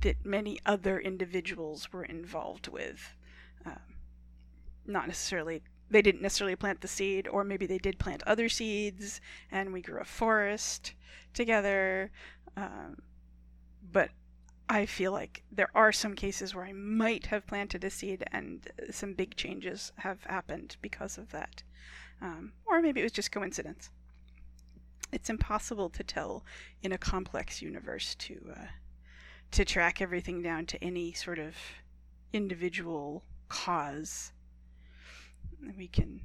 that 0.00 0.26
many 0.26 0.58
other 0.66 0.98
individuals 0.98 1.92
were 1.92 2.04
involved 2.04 2.66
with. 2.66 3.14
Um, 3.64 3.94
not 4.84 5.06
necessarily 5.06 5.62
they 5.90 6.02
didn't 6.02 6.22
necessarily 6.22 6.56
plant 6.56 6.80
the 6.80 6.88
seed, 6.88 7.28
or 7.28 7.44
maybe 7.44 7.66
they 7.66 7.78
did 7.78 8.00
plant 8.00 8.24
other 8.26 8.48
seeds, 8.48 9.20
and 9.52 9.72
we 9.72 9.80
grew 9.80 10.00
a 10.00 10.04
forest 10.04 10.94
together. 11.34 12.10
Um, 12.56 12.96
but 13.92 14.10
I 14.68 14.86
feel 14.86 15.12
like 15.12 15.42
there 15.50 15.70
are 15.74 15.92
some 15.92 16.14
cases 16.14 16.54
where 16.54 16.64
I 16.64 16.72
might 16.72 17.26
have 17.26 17.46
planted 17.46 17.84
a 17.84 17.90
seed 17.90 18.24
and 18.32 18.68
some 18.90 19.14
big 19.14 19.36
changes 19.36 19.92
have 19.98 20.24
happened 20.24 20.76
because 20.82 21.18
of 21.18 21.30
that. 21.30 21.62
Um, 22.20 22.52
or 22.64 22.82
maybe 22.82 23.00
it 23.00 23.04
was 23.04 23.12
just 23.12 23.30
coincidence. 23.30 23.90
It's 25.12 25.30
impossible 25.30 25.88
to 25.90 26.02
tell 26.02 26.44
in 26.82 26.90
a 26.90 26.98
complex 26.98 27.62
universe 27.62 28.16
to 28.16 28.54
uh, 28.56 28.66
to 29.52 29.64
track 29.64 30.02
everything 30.02 30.42
down 30.42 30.66
to 30.66 30.82
any 30.82 31.12
sort 31.12 31.38
of 31.38 31.54
individual 32.32 33.22
cause. 33.48 34.32
We 35.78 35.86
can 35.86 36.22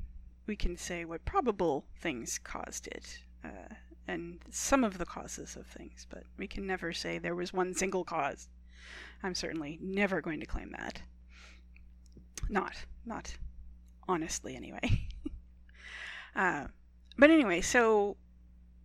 we 0.48 0.56
can 0.56 0.76
say 0.78 1.06
what 1.06 1.24
probable 1.26 1.86
things 2.00 2.40
caused 2.40 2.88
it. 2.88 3.20
Uh, 3.46 3.76
and 4.08 4.40
some 4.50 4.84
of 4.84 4.98
the 4.98 5.06
causes 5.06 5.56
of 5.56 5.68
things, 5.68 6.08
but 6.10 6.24
we 6.38 6.48
can 6.48 6.66
never 6.66 6.92
say 6.94 7.18
there 7.18 7.36
was 7.36 7.54
one 7.54 7.74
single 7.74 8.04
cause. 8.04 8.50
I'm 9.24 9.36
certainly 9.36 9.78
never 9.82 10.22
going 10.22 10.40
to 10.40 10.46
claim 10.46 10.72
that. 10.78 11.02
Not, 12.50 12.86
not 13.06 13.38
honestly, 14.08 14.56
anyway. 14.56 15.08
uh, 16.36 16.68
but 17.18 17.30
anyway, 17.30 17.62
so 17.62 18.18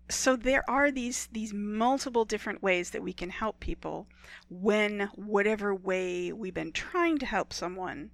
so 0.09 0.37
there 0.37 0.69
are 0.71 0.91
these 0.91 1.29
these 1.33 1.53
multiple 1.53 2.25
different 2.25 2.63
ways 2.63 2.91
that 2.91 3.03
we 3.03 3.13
can 3.13 3.31
help 3.31 3.59
people 3.59 4.07
when 4.49 5.11
whatever 5.17 5.75
way 5.75 6.33
we've 6.33 6.55
been 6.55 6.73
trying 6.73 7.19
to 7.19 7.27
help 7.27 7.53
someone 7.53 8.11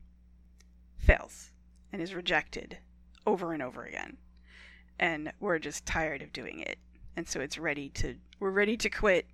fails 0.96 1.50
and 1.92 2.00
is 2.00 2.14
rejected 2.14 2.78
over 3.26 3.52
and 3.52 3.62
over 3.62 3.84
again 3.84 4.16
and 4.98 5.32
we're 5.38 5.58
just 5.58 5.84
tired 5.84 6.22
of 6.22 6.32
doing 6.32 6.60
it 6.60 6.78
and 7.16 7.28
so 7.28 7.40
it's 7.40 7.58
ready 7.58 7.88
to 7.90 8.16
we're 8.40 8.50
ready 8.50 8.76
to 8.76 8.90
quit 8.90 9.26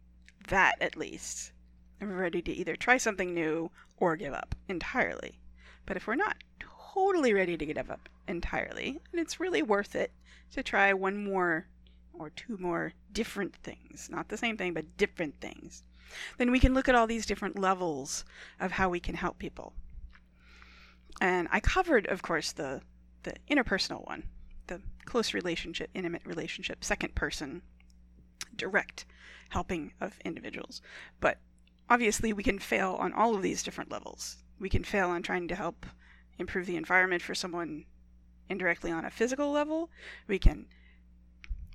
that 0.49 0.77
at 0.81 0.97
least. 0.97 1.53
And 2.01 2.11
we're 2.11 2.21
ready 2.21 2.43
to 2.43 2.53
either 2.53 2.77
try 2.77 2.97
something 2.97 3.35
new 3.35 3.71
or 3.97 4.17
give 4.17 4.33
up 4.33 4.55
entirely. 4.69 5.39
But 5.87 5.97
if 5.97 6.07
we're 6.07 6.15
not 6.15 6.37
totally 6.61 7.33
ready 7.33 7.57
to 7.57 7.67
give 7.67 7.91
up 7.91 8.09
entirely 8.27 9.01
and 9.11 9.21
it's 9.21 9.41
really 9.41 9.63
worth 9.63 9.95
it 9.95 10.13
to 10.53 10.63
try 10.63 10.93
one 10.93 11.25
more 11.25 11.67
or 12.13 12.31
two 12.31 12.57
more 12.59 12.93
different 13.13 13.55
things. 13.57 14.09
Not 14.11 14.29
the 14.29 14.37
same 14.37 14.57
thing 14.57 14.75
but 14.75 14.97
different 14.97 15.41
things. 15.41 15.83
Then 16.37 16.51
we 16.51 16.61
can 16.61 16.75
look 16.75 16.89
at 16.89 16.95
all 16.95 17.07
these 17.07 17.27
different 17.27 17.59
levels 17.59 18.25
of 18.61 18.73
how 18.73 18.89
we 18.89 19.01
can 19.01 19.15
help 19.15 19.39
people. 19.39 19.73
And 21.21 21.49
i 21.51 21.61
covered 21.61 22.07
of 22.07 22.23
course 22.23 22.53
the 22.53 22.81
the 23.25 23.35
interpersonal 23.51 24.07
one 24.07 24.23
the 24.69 24.81
close 25.05 25.35
relationship, 25.35 25.91
intimate 25.95 26.25
relationship, 26.25 26.85
second 26.85 27.15
person, 27.15 27.63
direct 28.55 29.05
helping 29.51 29.93
of 30.01 30.19
individuals. 30.25 30.81
But 31.21 31.39
obviously, 31.89 32.33
we 32.33 32.43
can 32.43 32.59
fail 32.59 32.97
on 33.01 33.13
all 33.13 33.35
of 33.35 33.43
these 33.43 33.63
different 33.63 33.91
levels. 33.91 34.37
We 34.61 34.69
can 34.69 34.85
fail 34.85 35.09
on 35.09 35.23
trying 35.23 35.49
to 35.49 35.55
help 35.55 35.87
improve 36.39 36.67
the 36.67 36.77
environment 36.77 37.23
for 37.23 37.35
someone 37.35 37.85
indirectly 38.49 38.91
on 38.91 39.05
a 39.05 39.11
physical 39.11 39.51
level. 39.51 39.91
We 40.27 40.39
can 40.39 40.67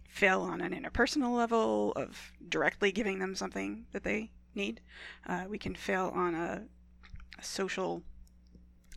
fail 0.10 0.42
on 0.42 0.62
an 0.62 0.74
interpersonal 0.74 1.36
level 1.36 1.92
of 1.94 2.34
directly 2.48 2.92
giving 2.92 3.20
them 3.20 3.36
something 3.36 3.86
that 3.92 4.04
they 4.04 4.32
need. 4.54 4.82
Uh, 5.28 5.46
we 5.50 5.58
can 5.58 5.76
fail 5.76 6.12
on 6.14 6.36
a, 6.36 6.64
a 7.40 7.44
social, 7.44 8.04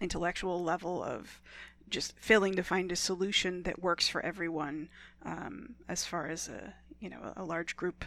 intellectual 0.01 0.63
level 0.63 1.03
of 1.03 1.41
just 1.89 2.15
failing 2.19 2.55
to 2.57 2.63
find 2.63 2.91
a 2.91 2.97
solution 2.97 3.63
that 3.63 3.83
works 3.83 4.09
for 4.09 4.21
everyone 4.25 4.89
um, 5.25 5.77
as 5.89 6.05
far 6.05 6.29
as 6.29 6.49
a 6.49 6.75
you 7.01 7.09
know 7.09 7.33
a 7.37 7.45
large 7.45 7.77
group 7.77 8.05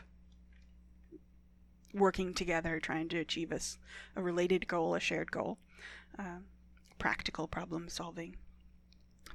working 1.94 2.34
together 2.34 2.80
trying 2.80 3.10
to 3.10 3.18
achieve 3.18 3.52
a, 3.52 3.60
a 4.16 4.22
related 4.22 4.68
goal 4.68 4.96
a 4.96 5.00
shared 5.00 5.32
goal 5.32 5.58
um, 6.18 6.46
practical 7.00 7.48
problem 7.48 7.90
solving. 7.90 8.36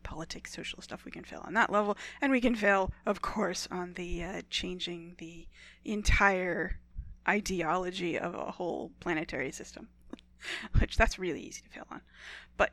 Politics, 0.02 0.52
social 0.52 0.82
stuff, 0.82 1.04
we 1.04 1.10
can 1.10 1.24
fail 1.24 1.42
on 1.44 1.54
that 1.54 1.72
level. 1.72 1.96
And 2.20 2.30
we 2.30 2.40
can 2.40 2.54
fail, 2.54 2.92
of 3.06 3.22
course, 3.22 3.66
on 3.70 3.94
the 3.94 4.22
uh, 4.22 4.42
changing 4.50 5.14
the 5.18 5.48
entire 5.84 6.78
ideology 7.26 8.18
of 8.18 8.34
a 8.34 8.52
whole 8.52 8.92
planetary 9.00 9.50
system, 9.50 9.88
which 10.78 10.96
that's 10.96 11.18
really 11.18 11.40
easy 11.40 11.62
to 11.62 11.68
fail 11.70 11.86
on. 11.90 12.02
But 12.58 12.72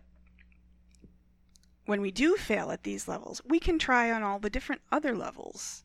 when 1.86 2.02
we 2.02 2.12
do 2.12 2.36
fail 2.36 2.72
at 2.72 2.84
these 2.84 3.08
levels, 3.08 3.42
we 3.46 3.60
can 3.60 3.80
try 3.80 4.12
on 4.12 4.24
all 4.24 4.40
the 4.40 4.50
different 4.50 4.82
other 4.92 5.16
levels 5.16 5.84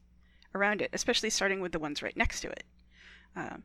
around 0.54 0.80
it, 0.82 0.90
especially 0.92 1.30
starting 1.30 1.60
with 1.60 1.72
the 1.72 1.78
ones 1.78 2.02
right 2.02 2.16
next 2.16 2.40
to 2.40 2.48
it. 2.48 2.64
Um, 3.34 3.62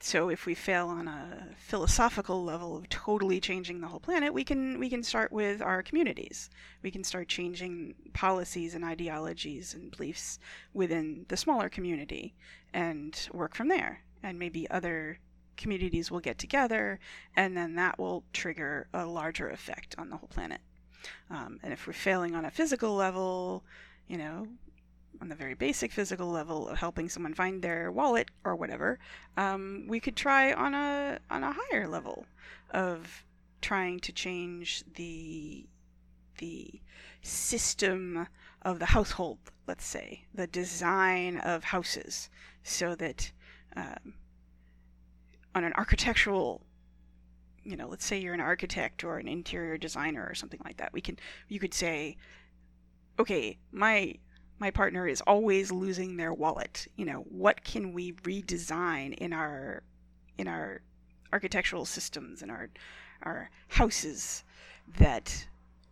so 0.00 0.28
if 0.28 0.44
we 0.44 0.54
fail 0.54 0.88
on 0.88 1.08
a 1.08 1.48
philosophical 1.56 2.44
level 2.44 2.76
of 2.76 2.88
totally 2.90 3.40
changing 3.40 3.80
the 3.80 3.86
whole 3.86 4.00
planet, 4.00 4.34
we 4.34 4.44
can 4.44 4.78
we 4.78 4.90
can 4.90 5.02
start 5.02 5.32
with 5.32 5.62
our 5.62 5.82
communities. 5.82 6.50
We 6.82 6.90
can 6.90 7.04
start 7.04 7.28
changing 7.28 7.94
policies 8.12 8.74
and 8.74 8.84
ideologies 8.84 9.72
and 9.72 9.90
beliefs 9.90 10.38
within 10.74 11.24
the 11.28 11.38
smaller 11.38 11.70
community 11.70 12.34
and 12.74 13.28
work 13.32 13.54
from 13.54 13.68
there. 13.68 14.02
And 14.22 14.38
maybe 14.38 14.68
other 14.70 15.20
communities 15.56 16.10
will 16.10 16.20
get 16.20 16.38
together, 16.38 16.98
and 17.34 17.56
then 17.56 17.74
that 17.76 17.98
will 17.98 18.24
trigger 18.32 18.88
a 18.92 19.06
larger 19.06 19.48
effect 19.48 19.94
on 19.96 20.10
the 20.10 20.16
whole 20.16 20.28
planet. 20.28 20.60
Um, 21.30 21.58
and 21.62 21.72
if 21.72 21.86
we're 21.86 21.92
failing 21.92 22.34
on 22.34 22.44
a 22.44 22.50
physical 22.50 22.94
level, 22.94 23.64
you 24.08 24.18
know, 24.18 24.48
on 25.20 25.28
the 25.28 25.34
very 25.34 25.54
basic 25.54 25.92
physical 25.92 26.28
level 26.28 26.68
of 26.68 26.78
helping 26.78 27.08
someone 27.08 27.34
find 27.34 27.62
their 27.62 27.90
wallet 27.90 28.28
or 28.44 28.56
whatever, 28.56 28.98
um, 29.36 29.86
we 29.88 30.00
could 30.00 30.16
try 30.16 30.52
on 30.52 30.74
a 30.74 31.18
on 31.30 31.42
a 31.42 31.54
higher 31.56 31.86
level 31.88 32.26
of 32.70 33.24
trying 33.60 34.00
to 34.00 34.12
change 34.12 34.84
the 34.94 35.66
the 36.38 36.80
system 37.22 38.26
of 38.62 38.78
the 38.78 38.86
household, 38.86 39.38
let's 39.66 39.86
say, 39.86 40.24
the 40.34 40.46
design 40.46 41.38
of 41.38 41.64
houses, 41.64 42.28
so 42.62 42.94
that 42.94 43.30
um, 43.76 44.14
on 45.54 45.64
an 45.64 45.72
architectural 45.74 46.62
you 47.64 47.76
know 47.76 47.88
let's 47.88 48.04
say 48.04 48.18
you're 48.18 48.34
an 48.34 48.40
architect 48.40 49.04
or 49.04 49.18
an 49.18 49.28
interior 49.28 49.76
designer 49.76 50.26
or 50.28 50.34
something 50.34 50.60
like 50.64 50.76
that 50.76 50.92
we 50.92 51.00
can 51.00 51.18
you 51.48 51.58
could 51.58 51.74
say 51.74 52.16
okay 53.18 53.56
my 53.72 54.14
my 54.58 54.70
partner 54.70 55.06
is 55.06 55.20
always 55.22 55.72
losing 55.72 56.16
their 56.16 56.32
wallet. 56.32 56.86
You 56.96 57.04
know, 57.04 57.26
what 57.28 57.64
can 57.64 57.92
we 57.92 58.12
redesign 58.12 59.14
in 59.14 59.32
our 59.32 59.82
in 60.38 60.48
our 60.48 60.80
architectural 61.32 61.84
systems 61.84 62.42
and 62.42 62.50
our 62.50 62.70
our 63.22 63.50
houses 63.68 64.44
that 64.98 65.46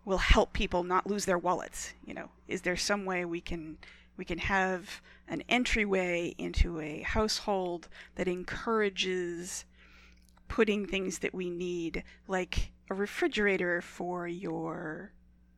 will 0.04 0.18
help 0.18 0.52
people 0.52 0.85
not 0.85 1.06
lose 1.06 1.24
their 1.24 1.38
wallets? 1.38 1.94
You 2.04 2.14
know, 2.14 2.30
is 2.48 2.62
there 2.62 2.76
some 2.76 3.04
way 3.04 3.24
we 3.24 3.40
can 3.40 3.78
we 4.16 4.24
can 4.24 4.38
have 4.38 5.00
an 5.28 5.42
entryway 5.48 6.35
into 6.38 6.80
a 6.80 7.00
household 7.02 7.88
that 8.14 8.28
encourages 8.28 9.64
putting 10.52 10.86
things 10.86 11.20
that 11.20 11.32
we 11.32 11.48
need 11.48 12.04
like 12.28 12.72
a 12.90 12.94
refrigerator 12.94 13.80
for 13.80 14.28
your 14.28 15.10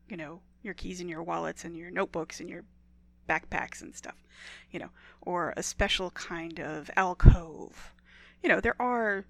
you 0.09 0.17
know 0.17 0.41
your 0.63 0.73
keys 0.73 1.01
and 1.01 1.11
your 1.11 1.21
wallets 1.21 1.65
and 1.65 1.77
your 1.77 1.91
notebooks 1.91 2.39
and 2.39 2.49
your 2.49 2.63
backpacks 3.29 3.83
and 3.83 3.93
stuff, 3.93 4.15
you 4.71 4.79
know, 4.79 4.91
or 5.21 5.53
a 5.57 5.65
special 5.65 6.13
kind 6.13 6.61
of 6.61 6.93
alcove. 6.97 7.93
You 8.41 8.49
know, 8.49 8.61
there 8.61 8.81
are 8.81 9.25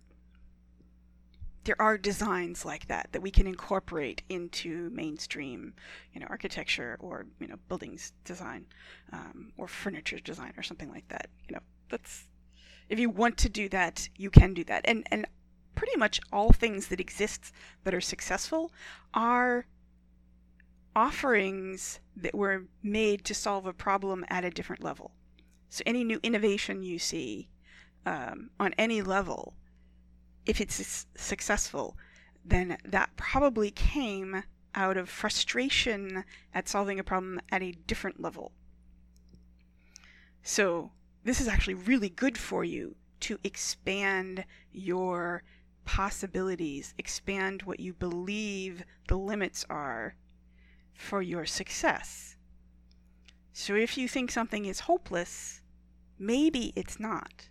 there 1.64 1.80
are 1.80 1.96
designs 1.96 2.66
like 2.66 2.86
that 2.88 3.08
that 3.12 3.22
we 3.22 3.30
can 3.30 3.46
incorporate 3.46 4.22
into 4.28 4.90
mainstream, 4.90 5.72
you 6.12 6.20
know, 6.20 6.26
architecture 6.28 6.98
or 7.00 7.24
you 7.40 7.48
know 7.48 7.56
buildings 7.68 8.12
design, 8.24 8.66
um, 9.14 9.50
or 9.56 9.66
furniture 9.66 10.18
design 10.18 10.52
or 10.58 10.62
something 10.62 10.90
like 10.90 11.08
that. 11.08 11.30
You 11.48 11.54
know, 11.54 11.62
that's 11.88 12.24
if 12.90 12.98
you 12.98 13.08
want 13.08 13.38
to 13.38 13.48
do 13.48 13.70
that, 13.70 14.10
you 14.18 14.28
can 14.28 14.52
do 14.52 14.64
that. 14.64 14.84
And 14.84 15.06
and 15.10 15.26
pretty 15.74 15.96
much 15.96 16.20
all 16.32 16.52
things 16.52 16.88
that 16.88 17.00
exist 17.00 17.52
that 17.84 17.94
are 17.94 18.00
successful 18.00 18.72
are 19.12 19.66
offerings 20.96 22.00
that 22.16 22.34
were 22.34 22.64
made 22.82 23.24
to 23.24 23.34
solve 23.34 23.66
a 23.66 23.72
problem 23.72 24.24
at 24.28 24.44
a 24.44 24.50
different 24.50 24.82
level. 24.82 25.12
So 25.68 25.82
any 25.86 26.04
new 26.04 26.20
innovation 26.22 26.82
you 26.82 26.98
see 26.98 27.48
um, 28.06 28.50
on 28.60 28.74
any 28.78 29.02
level, 29.02 29.54
if 30.46 30.60
it's 30.60 31.06
successful, 31.16 31.96
then 32.44 32.76
that 32.84 33.10
probably 33.16 33.70
came 33.70 34.44
out 34.74 34.96
of 34.96 35.08
frustration 35.08 36.24
at 36.52 36.68
solving 36.68 36.98
a 36.98 37.04
problem 37.04 37.40
at 37.50 37.62
a 37.62 37.72
different 37.86 38.20
level. 38.20 38.52
So 40.42 40.92
this 41.24 41.40
is 41.40 41.48
actually 41.48 41.74
really 41.74 42.10
good 42.10 42.36
for 42.36 42.64
you 42.64 42.96
to 43.20 43.38
expand 43.42 44.44
your 44.72 45.42
possibilities, 45.84 46.94
expand 46.98 47.62
what 47.62 47.80
you 47.80 47.92
believe 47.92 48.84
the 49.08 49.16
limits 49.16 49.64
are 49.68 50.14
for 50.94 51.22
your 51.22 51.46
success. 51.46 52.36
So 53.52 53.74
if 53.74 53.96
you 53.96 54.08
think 54.08 54.30
something 54.30 54.64
is 54.64 54.80
hopeless, 54.80 55.60
maybe 56.18 56.72
it's 56.74 56.98
not. 56.98 57.48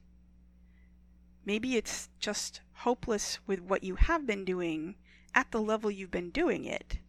Maybe 1.46 1.76
it's 1.76 2.10
just 2.20 2.62
hopeless 2.74 3.40
with 3.46 3.62
what 3.62 3.84
you 3.84 3.96
have 3.96 4.26
been 4.26 4.46
doing 4.46 4.96
at 5.36 5.52
the 5.52 5.62
level 5.62 5.92
you've 5.92 6.12
been 6.12 6.30
doing 6.30 6.66
it. 6.66 7.00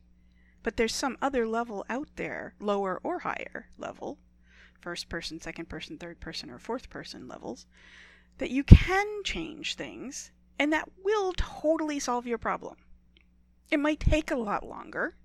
But 0.62 0.76
there's 0.76 0.94
some 0.94 1.18
other 1.20 1.46
level 1.46 1.84
out 1.88 2.08
there, 2.16 2.54
lower 2.58 3.00
or 3.02 3.20
higher 3.20 3.68
level, 3.78 4.18
first 4.80 5.08
person, 5.08 5.40
second 5.40 5.68
person, 5.68 5.98
third 5.98 6.20
person, 6.20 6.50
or 6.50 6.58
fourth 6.58 6.90
person 6.90 7.28
levels, 7.28 7.66
that 8.38 8.50
you 8.50 8.64
can 8.64 9.22
change 9.24 9.74
things 9.74 10.32
and 10.58 10.72
that 10.72 10.88
will 11.02 11.32
totally 11.36 11.98
solve 11.98 12.26
your 12.26 12.38
problem. 12.38 12.76
It 13.70 13.80
might 13.80 14.00
take 14.00 14.30
a 14.30 14.36
lot 14.36 14.66
longer, 14.66 15.16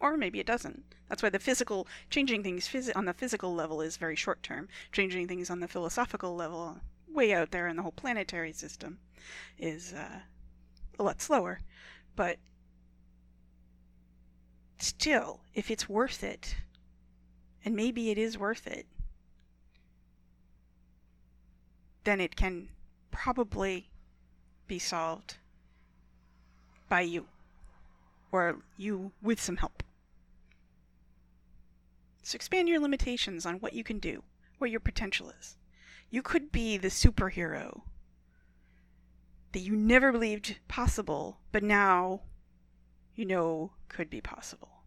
or 0.00 0.16
maybe 0.16 0.40
it 0.40 0.46
doesn't. 0.46 0.94
That's 1.08 1.22
why 1.22 1.30
the 1.30 1.38
physical 1.38 1.86
changing 2.10 2.42
things 2.42 2.66
phys- 2.66 2.96
on 2.96 3.04
the 3.04 3.12
physical 3.12 3.54
level 3.54 3.80
is 3.80 3.96
very 3.96 4.16
short 4.16 4.42
term. 4.42 4.68
Changing 4.90 5.28
things 5.28 5.50
on 5.50 5.60
the 5.60 5.68
philosophical 5.68 6.34
level, 6.34 6.80
way 7.06 7.32
out 7.32 7.50
there 7.50 7.68
in 7.68 7.76
the 7.76 7.82
whole 7.82 7.92
planetary 7.92 8.52
system, 8.52 8.98
is 9.58 9.92
uh, 9.92 10.20
a 10.98 11.02
lot 11.02 11.20
slower. 11.20 11.60
But 12.16 12.38
still, 14.78 15.40
if 15.54 15.70
it's 15.70 15.88
worth 15.88 16.24
it, 16.24 16.56
and 17.64 17.76
maybe 17.76 18.10
it 18.10 18.18
is 18.18 18.38
worth 18.38 18.66
it, 18.66 18.86
then 22.04 22.20
it 22.20 22.36
can 22.36 22.68
probably 23.10 23.90
be 24.66 24.78
solved 24.78 25.36
by 26.88 27.00
you 27.00 27.26
or 28.32 28.56
you 28.76 29.12
with 29.22 29.40
some 29.40 29.56
help. 29.56 29.82
So 32.22 32.36
expand 32.36 32.68
your 32.68 32.80
limitations 32.80 33.44
on 33.44 33.56
what 33.56 33.74
you 33.74 33.84
can 33.84 33.98
do, 33.98 34.22
what 34.58 34.70
your 34.70 34.80
potential 34.80 35.30
is. 35.38 35.56
You 36.10 36.22
could 36.22 36.50
be 36.50 36.76
the 36.76 36.88
superhero 36.88 37.82
that 39.52 39.60
you 39.60 39.76
never 39.76 40.10
believed 40.10 40.58
possible, 40.66 41.38
but 41.52 41.62
now 41.62 42.22
you 43.14 43.24
know 43.24 43.72
could 43.88 44.10
be 44.10 44.20
possible. 44.20 44.82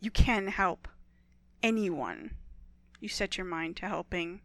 You 0.00 0.10
can 0.10 0.48
help 0.48 0.86
anyone. 1.62 2.32
You 3.00 3.08
set 3.08 3.38
your 3.38 3.46
mind 3.46 3.76
to 3.76 3.88
helping 3.88 4.42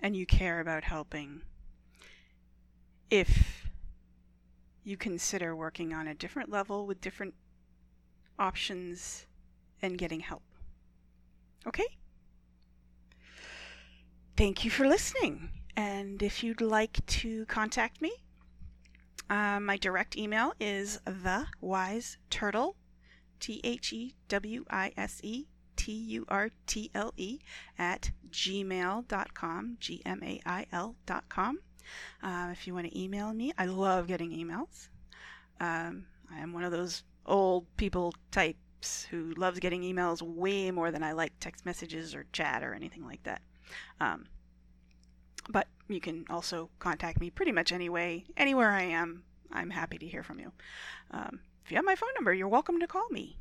and 0.00 0.14
you 0.14 0.26
care 0.26 0.60
about 0.60 0.84
helping. 0.84 1.42
If 3.14 3.70
you 4.82 4.96
consider 4.96 5.54
working 5.54 5.94
on 5.94 6.08
a 6.08 6.16
different 6.16 6.50
level 6.50 6.84
with 6.84 7.00
different 7.00 7.34
options 8.40 9.26
and 9.80 9.96
getting 9.96 10.18
help. 10.18 10.42
Okay? 11.64 11.86
Thank 14.36 14.64
you 14.64 14.70
for 14.72 14.88
listening. 14.88 15.50
And 15.76 16.24
if 16.24 16.42
you'd 16.42 16.60
like 16.60 17.06
to 17.06 17.46
contact 17.46 18.02
me, 18.02 18.10
uh, 19.30 19.60
my 19.60 19.76
direct 19.76 20.16
email 20.16 20.52
is 20.58 20.98
the 21.04 21.46
wise 21.60 22.18
turtle, 22.30 22.74
T 23.38 23.60
H 23.62 23.92
E 23.92 24.16
W 24.26 24.64
I 24.68 24.90
S 24.96 25.20
E 25.22 25.46
T 25.76 25.92
U 25.92 26.24
R 26.28 26.50
T 26.66 26.90
L 26.92 27.14
E, 27.16 27.38
at 27.78 28.10
gmail.com, 28.28 29.76
G 29.78 30.02
M 30.04 30.20
A 30.24 30.40
I 30.44 30.66
L.com. 30.72 31.60
Uh, 32.22 32.48
if 32.52 32.66
you 32.66 32.74
want 32.74 32.86
to 32.86 33.00
email 33.00 33.32
me, 33.32 33.52
I 33.58 33.66
love 33.66 34.06
getting 34.06 34.30
emails. 34.30 34.88
Um, 35.60 36.06
I 36.32 36.40
am 36.40 36.52
one 36.52 36.64
of 36.64 36.72
those 36.72 37.02
old 37.26 37.66
people 37.76 38.14
types 38.30 39.06
who 39.10 39.32
loves 39.36 39.58
getting 39.58 39.82
emails 39.82 40.20
way 40.22 40.70
more 40.70 40.90
than 40.90 41.02
I 41.02 41.12
like 41.12 41.32
text 41.40 41.64
messages 41.64 42.14
or 42.14 42.26
chat 42.32 42.62
or 42.62 42.74
anything 42.74 43.04
like 43.04 43.22
that. 43.24 43.42
Um, 44.00 44.26
but 45.48 45.68
you 45.88 46.00
can 46.00 46.24
also 46.30 46.70
contact 46.78 47.20
me 47.20 47.30
pretty 47.30 47.52
much 47.52 47.72
anyway, 47.72 48.24
anywhere 48.36 48.70
I 48.70 48.82
am. 48.82 49.24
I'm 49.52 49.70
happy 49.70 49.98
to 49.98 50.06
hear 50.06 50.22
from 50.22 50.40
you. 50.40 50.52
Um, 51.10 51.40
if 51.64 51.70
you 51.70 51.76
have 51.76 51.84
my 51.84 51.94
phone 51.94 52.10
number, 52.14 52.34
you're 52.34 52.48
welcome 52.48 52.80
to 52.80 52.86
call 52.86 53.08
me. 53.10 53.38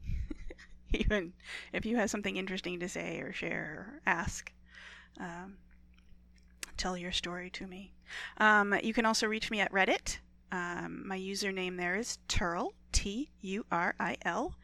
Even 0.94 1.34
if 1.72 1.86
you 1.86 1.98
have 1.98 2.10
something 2.10 2.38
interesting 2.38 2.80
to 2.80 2.90
say 2.90 3.20
or 3.20 3.34
share 3.34 3.98
or 3.98 4.02
ask, 4.06 4.52
um, 5.20 5.58
tell 6.78 6.98
your 6.98 7.12
story 7.12 7.50
to 7.52 7.68
me. 7.68 7.94
Um, 8.38 8.76
you 8.84 8.94
can 8.94 9.06
also 9.06 9.28
reach 9.28 9.52
me 9.52 9.60
at 9.60 9.72
Reddit. 9.72 10.20
Um, 10.52 11.08
my 11.08 11.18
username 11.18 11.78
there 11.78 11.96
is 11.96 12.20
Turil, 12.28 12.74
T 12.92 13.30
U 13.42 13.66
R 13.72 13.96
I 14.00 14.18
L. 14.24 14.56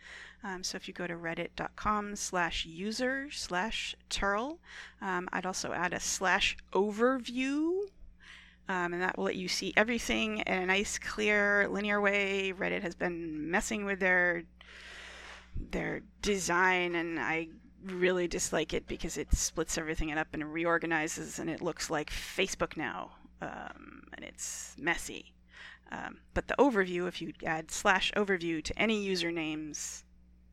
Um, 0.44 0.64
so 0.64 0.76
if 0.78 0.88
you 0.88 0.94
go 0.94 1.06
to 1.06 1.16
reddit.com 1.16 2.16
slash 2.16 2.66
user 2.66 3.28
slash 3.32 3.96
Turil, 4.10 4.60
um, 5.02 5.28
I'd 5.34 5.46
also 5.46 5.74
add 5.74 5.94
a 5.94 6.00
slash 6.00 6.56
overview 6.72 7.90
um, 8.70 8.94
and 8.94 9.02
that 9.02 9.18
will 9.18 9.26
let 9.26 9.36
you 9.36 9.48
see 9.48 9.74
everything 9.76 10.38
in 10.46 10.62
a 10.62 10.66
nice, 10.68 11.00
clear, 11.00 11.68
linear 11.68 12.00
way. 12.00 12.54
Reddit 12.56 12.84
has 12.84 12.94
been 12.94 13.50
messing 13.50 13.84
with 13.84 14.00
their 14.00 14.44
their 15.72 16.02
design, 16.22 16.94
and 16.94 17.20
I 17.20 17.48
really 17.84 18.28
dislike 18.28 18.74
it 18.74 18.88
because 18.88 19.18
it 19.18 19.34
splits 19.34 19.78
everything 19.78 20.12
up 20.12 20.28
and 20.34 20.54
reorganizes, 20.54 21.40
and 21.40 21.50
it 21.50 21.62
looks 21.62 21.90
like 21.90 22.10
Facebook 22.10 22.78
now, 22.78 23.12
um, 23.42 24.04
and 24.14 24.26
it's 24.26 24.76
messy. 24.78 25.34
Um, 25.92 26.20
but 26.34 26.48
the 26.48 26.56
overview, 26.60 27.08
if 27.08 27.22
you 27.22 27.34
add 27.46 27.72
slash 27.72 28.12
overview 28.16 28.64
to 28.64 28.80
any 28.80 29.08
usernames, 29.08 30.04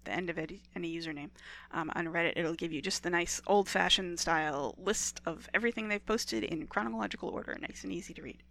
the 0.05 0.13
end 0.13 0.31
of 0.31 0.39
it, 0.39 0.53
any 0.75 0.97
username 0.97 1.31
um, 1.73 1.91
on 1.95 2.07
Reddit, 2.07 2.35
it'll 2.37 2.55
give 2.55 2.73
you 2.73 2.81
just 2.81 3.03
the 3.03 3.11
nice 3.11 3.41
old 3.47 3.69
fashioned 3.69 4.19
style 4.19 4.75
list 4.79 5.21
of 5.27 5.49
everything 5.53 5.89
they've 5.89 6.07
posted 6.07 6.45
in 6.45 6.67
chronological 6.69 7.29
order, 7.29 7.57
nice 7.61 7.85
and 7.85 7.93
easy 7.93 8.15
to 8.15 8.23
read. 8.23 8.43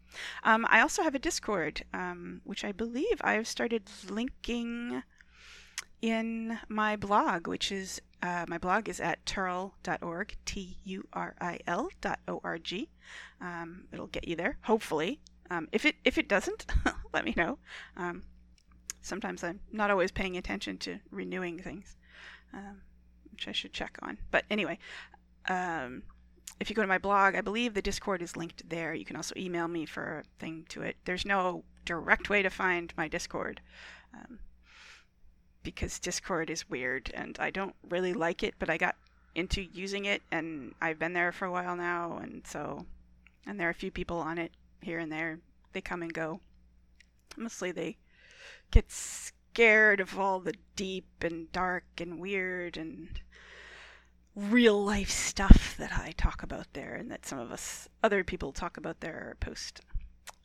Um, 0.44 0.66
I 0.70 0.82
also 0.82 1.02
have 1.02 1.16
a 1.16 1.20
Discord, 1.20 1.84
um, 1.94 2.42
which 2.44 2.64
I 2.64 2.72
believe 2.72 3.22
I've 3.22 3.48
started 3.48 3.84
linking 4.10 5.02
in 6.02 6.60
my 6.68 6.96
blog, 6.96 7.48
which 7.48 7.72
is 7.72 8.02
uh, 8.26 8.46
my 8.48 8.58
blog 8.58 8.90
is 8.90 9.00
at 9.00 9.24
turil.org, 9.26 10.36
T 10.46 10.78
U 10.84 11.08
R 11.14 11.36
I 11.40 11.60
L 11.68 11.90
dot 12.02 12.20
O 12.28 12.42
R 12.44 12.58
G. 12.58 12.90
Um, 13.40 13.84
it'll 13.92 14.08
get 14.08 14.28
you 14.28 14.36
there, 14.36 14.58
hopefully. 14.64 15.20
Um, 15.52 15.68
if 15.72 15.86
it 15.86 15.98
if 16.04 16.18
it 16.18 16.28
doesn't, 16.28 16.66
let 17.14 17.24
me 17.24 17.36
know. 17.38 17.60
Um, 17.96 18.24
sometimes 19.02 19.44
I'm 19.44 19.60
not 19.72 19.92
always 19.92 20.12
paying 20.12 20.38
attention 20.38 20.80
to 20.80 20.98
renewing 21.12 21.60
things, 21.60 21.98
um, 22.52 22.82
which 23.32 23.48
I 23.48 23.52
should 23.52 23.74
check 23.74 24.00
on. 24.02 24.18
But 24.32 24.46
anyway, 24.50 24.80
um, 25.48 26.02
if 26.60 26.72
you 26.72 26.76
go 26.76 26.82
to 26.82 26.88
my 26.88 26.98
blog, 26.98 27.36
I 27.36 27.42
believe 27.42 27.76
the 27.76 27.82
Discord 27.84 28.24
is 28.24 28.36
linked 28.36 28.68
there. 28.68 28.96
You 28.96 29.06
can 29.06 29.18
also 29.18 29.36
email 29.38 29.68
me 29.68 29.86
for 29.86 30.20
a 30.20 30.40
thing 30.40 30.66
to 30.70 30.82
it. 30.82 30.96
There's 31.06 31.26
no 31.26 31.64
direct 31.86 32.32
way 32.32 32.42
to 32.42 32.50
find 32.50 32.92
my 32.98 33.08
Discord 33.08 33.62
um, 34.16 34.40
because 35.66 36.00
Discord 36.00 36.50
is 36.50 36.70
weird 36.70 37.12
and 37.14 37.38
I 37.40 37.50
don't 37.50 37.76
really 37.90 38.14
like 38.14 38.44
it, 38.44 38.54
but 38.60 38.70
I 38.70 38.78
got 38.78 38.96
into 39.34 39.62
using 39.62 40.06
it 40.06 40.22
and 40.32 40.74
I've 40.80 41.00
been 41.00 41.12
there 41.12 41.34
for 41.34 41.46
a 41.46 41.52
while 41.52 41.76
now, 41.76 42.20
and 42.22 42.48
so 42.48 42.86
and 43.46 43.60
there 43.60 43.68
are 43.68 43.72
a 43.72 43.74
few 43.74 43.92
people 43.92 44.18
on 44.18 44.38
it 44.38 44.52
here 44.82 45.00
and 45.00 45.12
there. 45.12 45.40
They 45.74 45.82
come 45.82 46.02
and 46.02 46.14
go. 46.14 46.40
Mostly 47.36 47.72
they 47.72 47.98
get 48.72 48.92
scared 48.92 50.00
of 50.00 50.18
all 50.18 50.40
the 50.40 50.56
deep 50.76 51.08
and 51.22 51.52
dark 51.52 51.84
and 51.98 52.20
weird 52.20 52.78
and 52.78 53.20
real 54.36 54.84
life 54.84 55.10
stuff 55.10 55.76
that 55.78 55.98
I 55.98 56.14
talk 56.18 56.44
about 56.44 56.68
there 56.74 56.94
and 56.94 57.10
that 57.12 57.26
some 57.26 57.40
of 57.40 57.52
us 57.52 57.90
other 58.04 58.24
people 58.24 58.52
talk 58.52 58.78
about 58.78 59.00
there 59.00 59.32
or 59.32 59.38
post. 59.40 59.82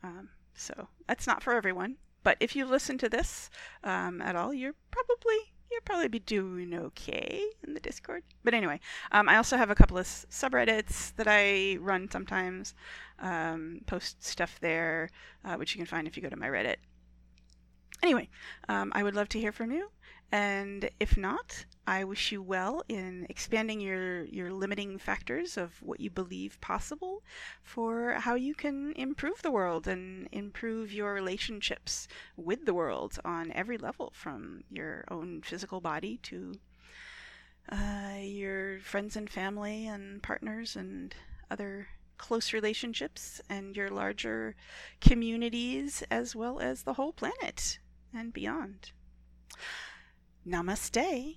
Um, 0.02 0.30
so 0.54 0.88
that's 1.06 1.26
not 1.26 1.42
for 1.42 1.52
everyone. 1.52 1.96
But 2.22 2.36
if 2.40 2.54
you 2.54 2.64
listen 2.64 2.98
to 2.98 3.08
this 3.08 3.50
um, 3.82 4.20
at 4.20 4.36
all, 4.36 4.52
you're 4.52 4.74
probably 4.90 5.52
you'll 5.70 5.80
probably 5.84 6.08
be 6.08 6.18
doing 6.18 6.74
okay 6.74 7.42
in 7.64 7.74
the 7.74 7.80
Discord. 7.80 8.24
But 8.42 8.54
anyway, 8.54 8.80
um, 9.12 9.28
I 9.28 9.36
also 9.36 9.56
have 9.56 9.70
a 9.70 9.74
couple 9.74 9.98
of 9.98 10.04
subreddits 10.04 11.14
that 11.14 11.28
I 11.28 11.76
run 11.80 12.10
sometimes, 12.10 12.74
um, 13.20 13.80
post 13.86 14.24
stuff 14.24 14.58
there, 14.60 15.10
uh, 15.44 15.54
which 15.54 15.74
you 15.74 15.78
can 15.78 15.86
find 15.86 16.08
if 16.08 16.16
you 16.16 16.22
go 16.22 16.28
to 16.28 16.36
my 16.36 16.48
Reddit. 16.48 16.76
Anyway, 18.02 18.28
um, 18.68 18.92
I 18.94 19.02
would 19.02 19.14
love 19.14 19.28
to 19.30 19.40
hear 19.40 19.52
from 19.52 19.70
you. 19.70 19.90
And 20.32 20.90
if 21.00 21.16
not, 21.16 21.64
I 21.86 22.04
wish 22.04 22.32
you 22.32 22.42
well 22.42 22.82
in 22.88 23.26
expanding 23.28 23.80
your, 23.80 24.24
your 24.24 24.52
limiting 24.52 24.98
factors 24.98 25.56
of 25.56 25.82
what 25.82 26.00
you 26.00 26.10
believe 26.10 26.60
possible 26.60 27.22
for 27.62 28.12
how 28.14 28.34
you 28.34 28.54
can 28.54 28.92
improve 28.92 29.42
the 29.42 29.50
world 29.50 29.86
and 29.88 30.28
improve 30.32 30.92
your 30.92 31.12
relationships 31.14 32.06
with 32.36 32.64
the 32.64 32.74
world 32.74 33.18
on 33.24 33.52
every 33.52 33.78
level, 33.78 34.12
from 34.14 34.62
your 34.70 35.04
own 35.08 35.42
physical 35.42 35.80
body 35.80 36.18
to 36.24 36.54
uh, 37.70 38.18
your 38.20 38.80
friends 38.80 39.16
and 39.16 39.30
family 39.30 39.86
and 39.86 40.22
partners 40.22 40.76
and 40.76 41.14
other 41.50 41.88
close 42.18 42.52
relationships 42.52 43.40
and 43.48 43.76
your 43.76 43.88
larger 43.88 44.54
communities 45.00 46.02
as 46.10 46.36
well 46.36 46.60
as 46.60 46.82
the 46.82 46.94
whole 46.94 47.12
planet 47.12 47.78
and 48.12 48.32
beyond. 48.32 48.92
Namaste. 50.46 51.36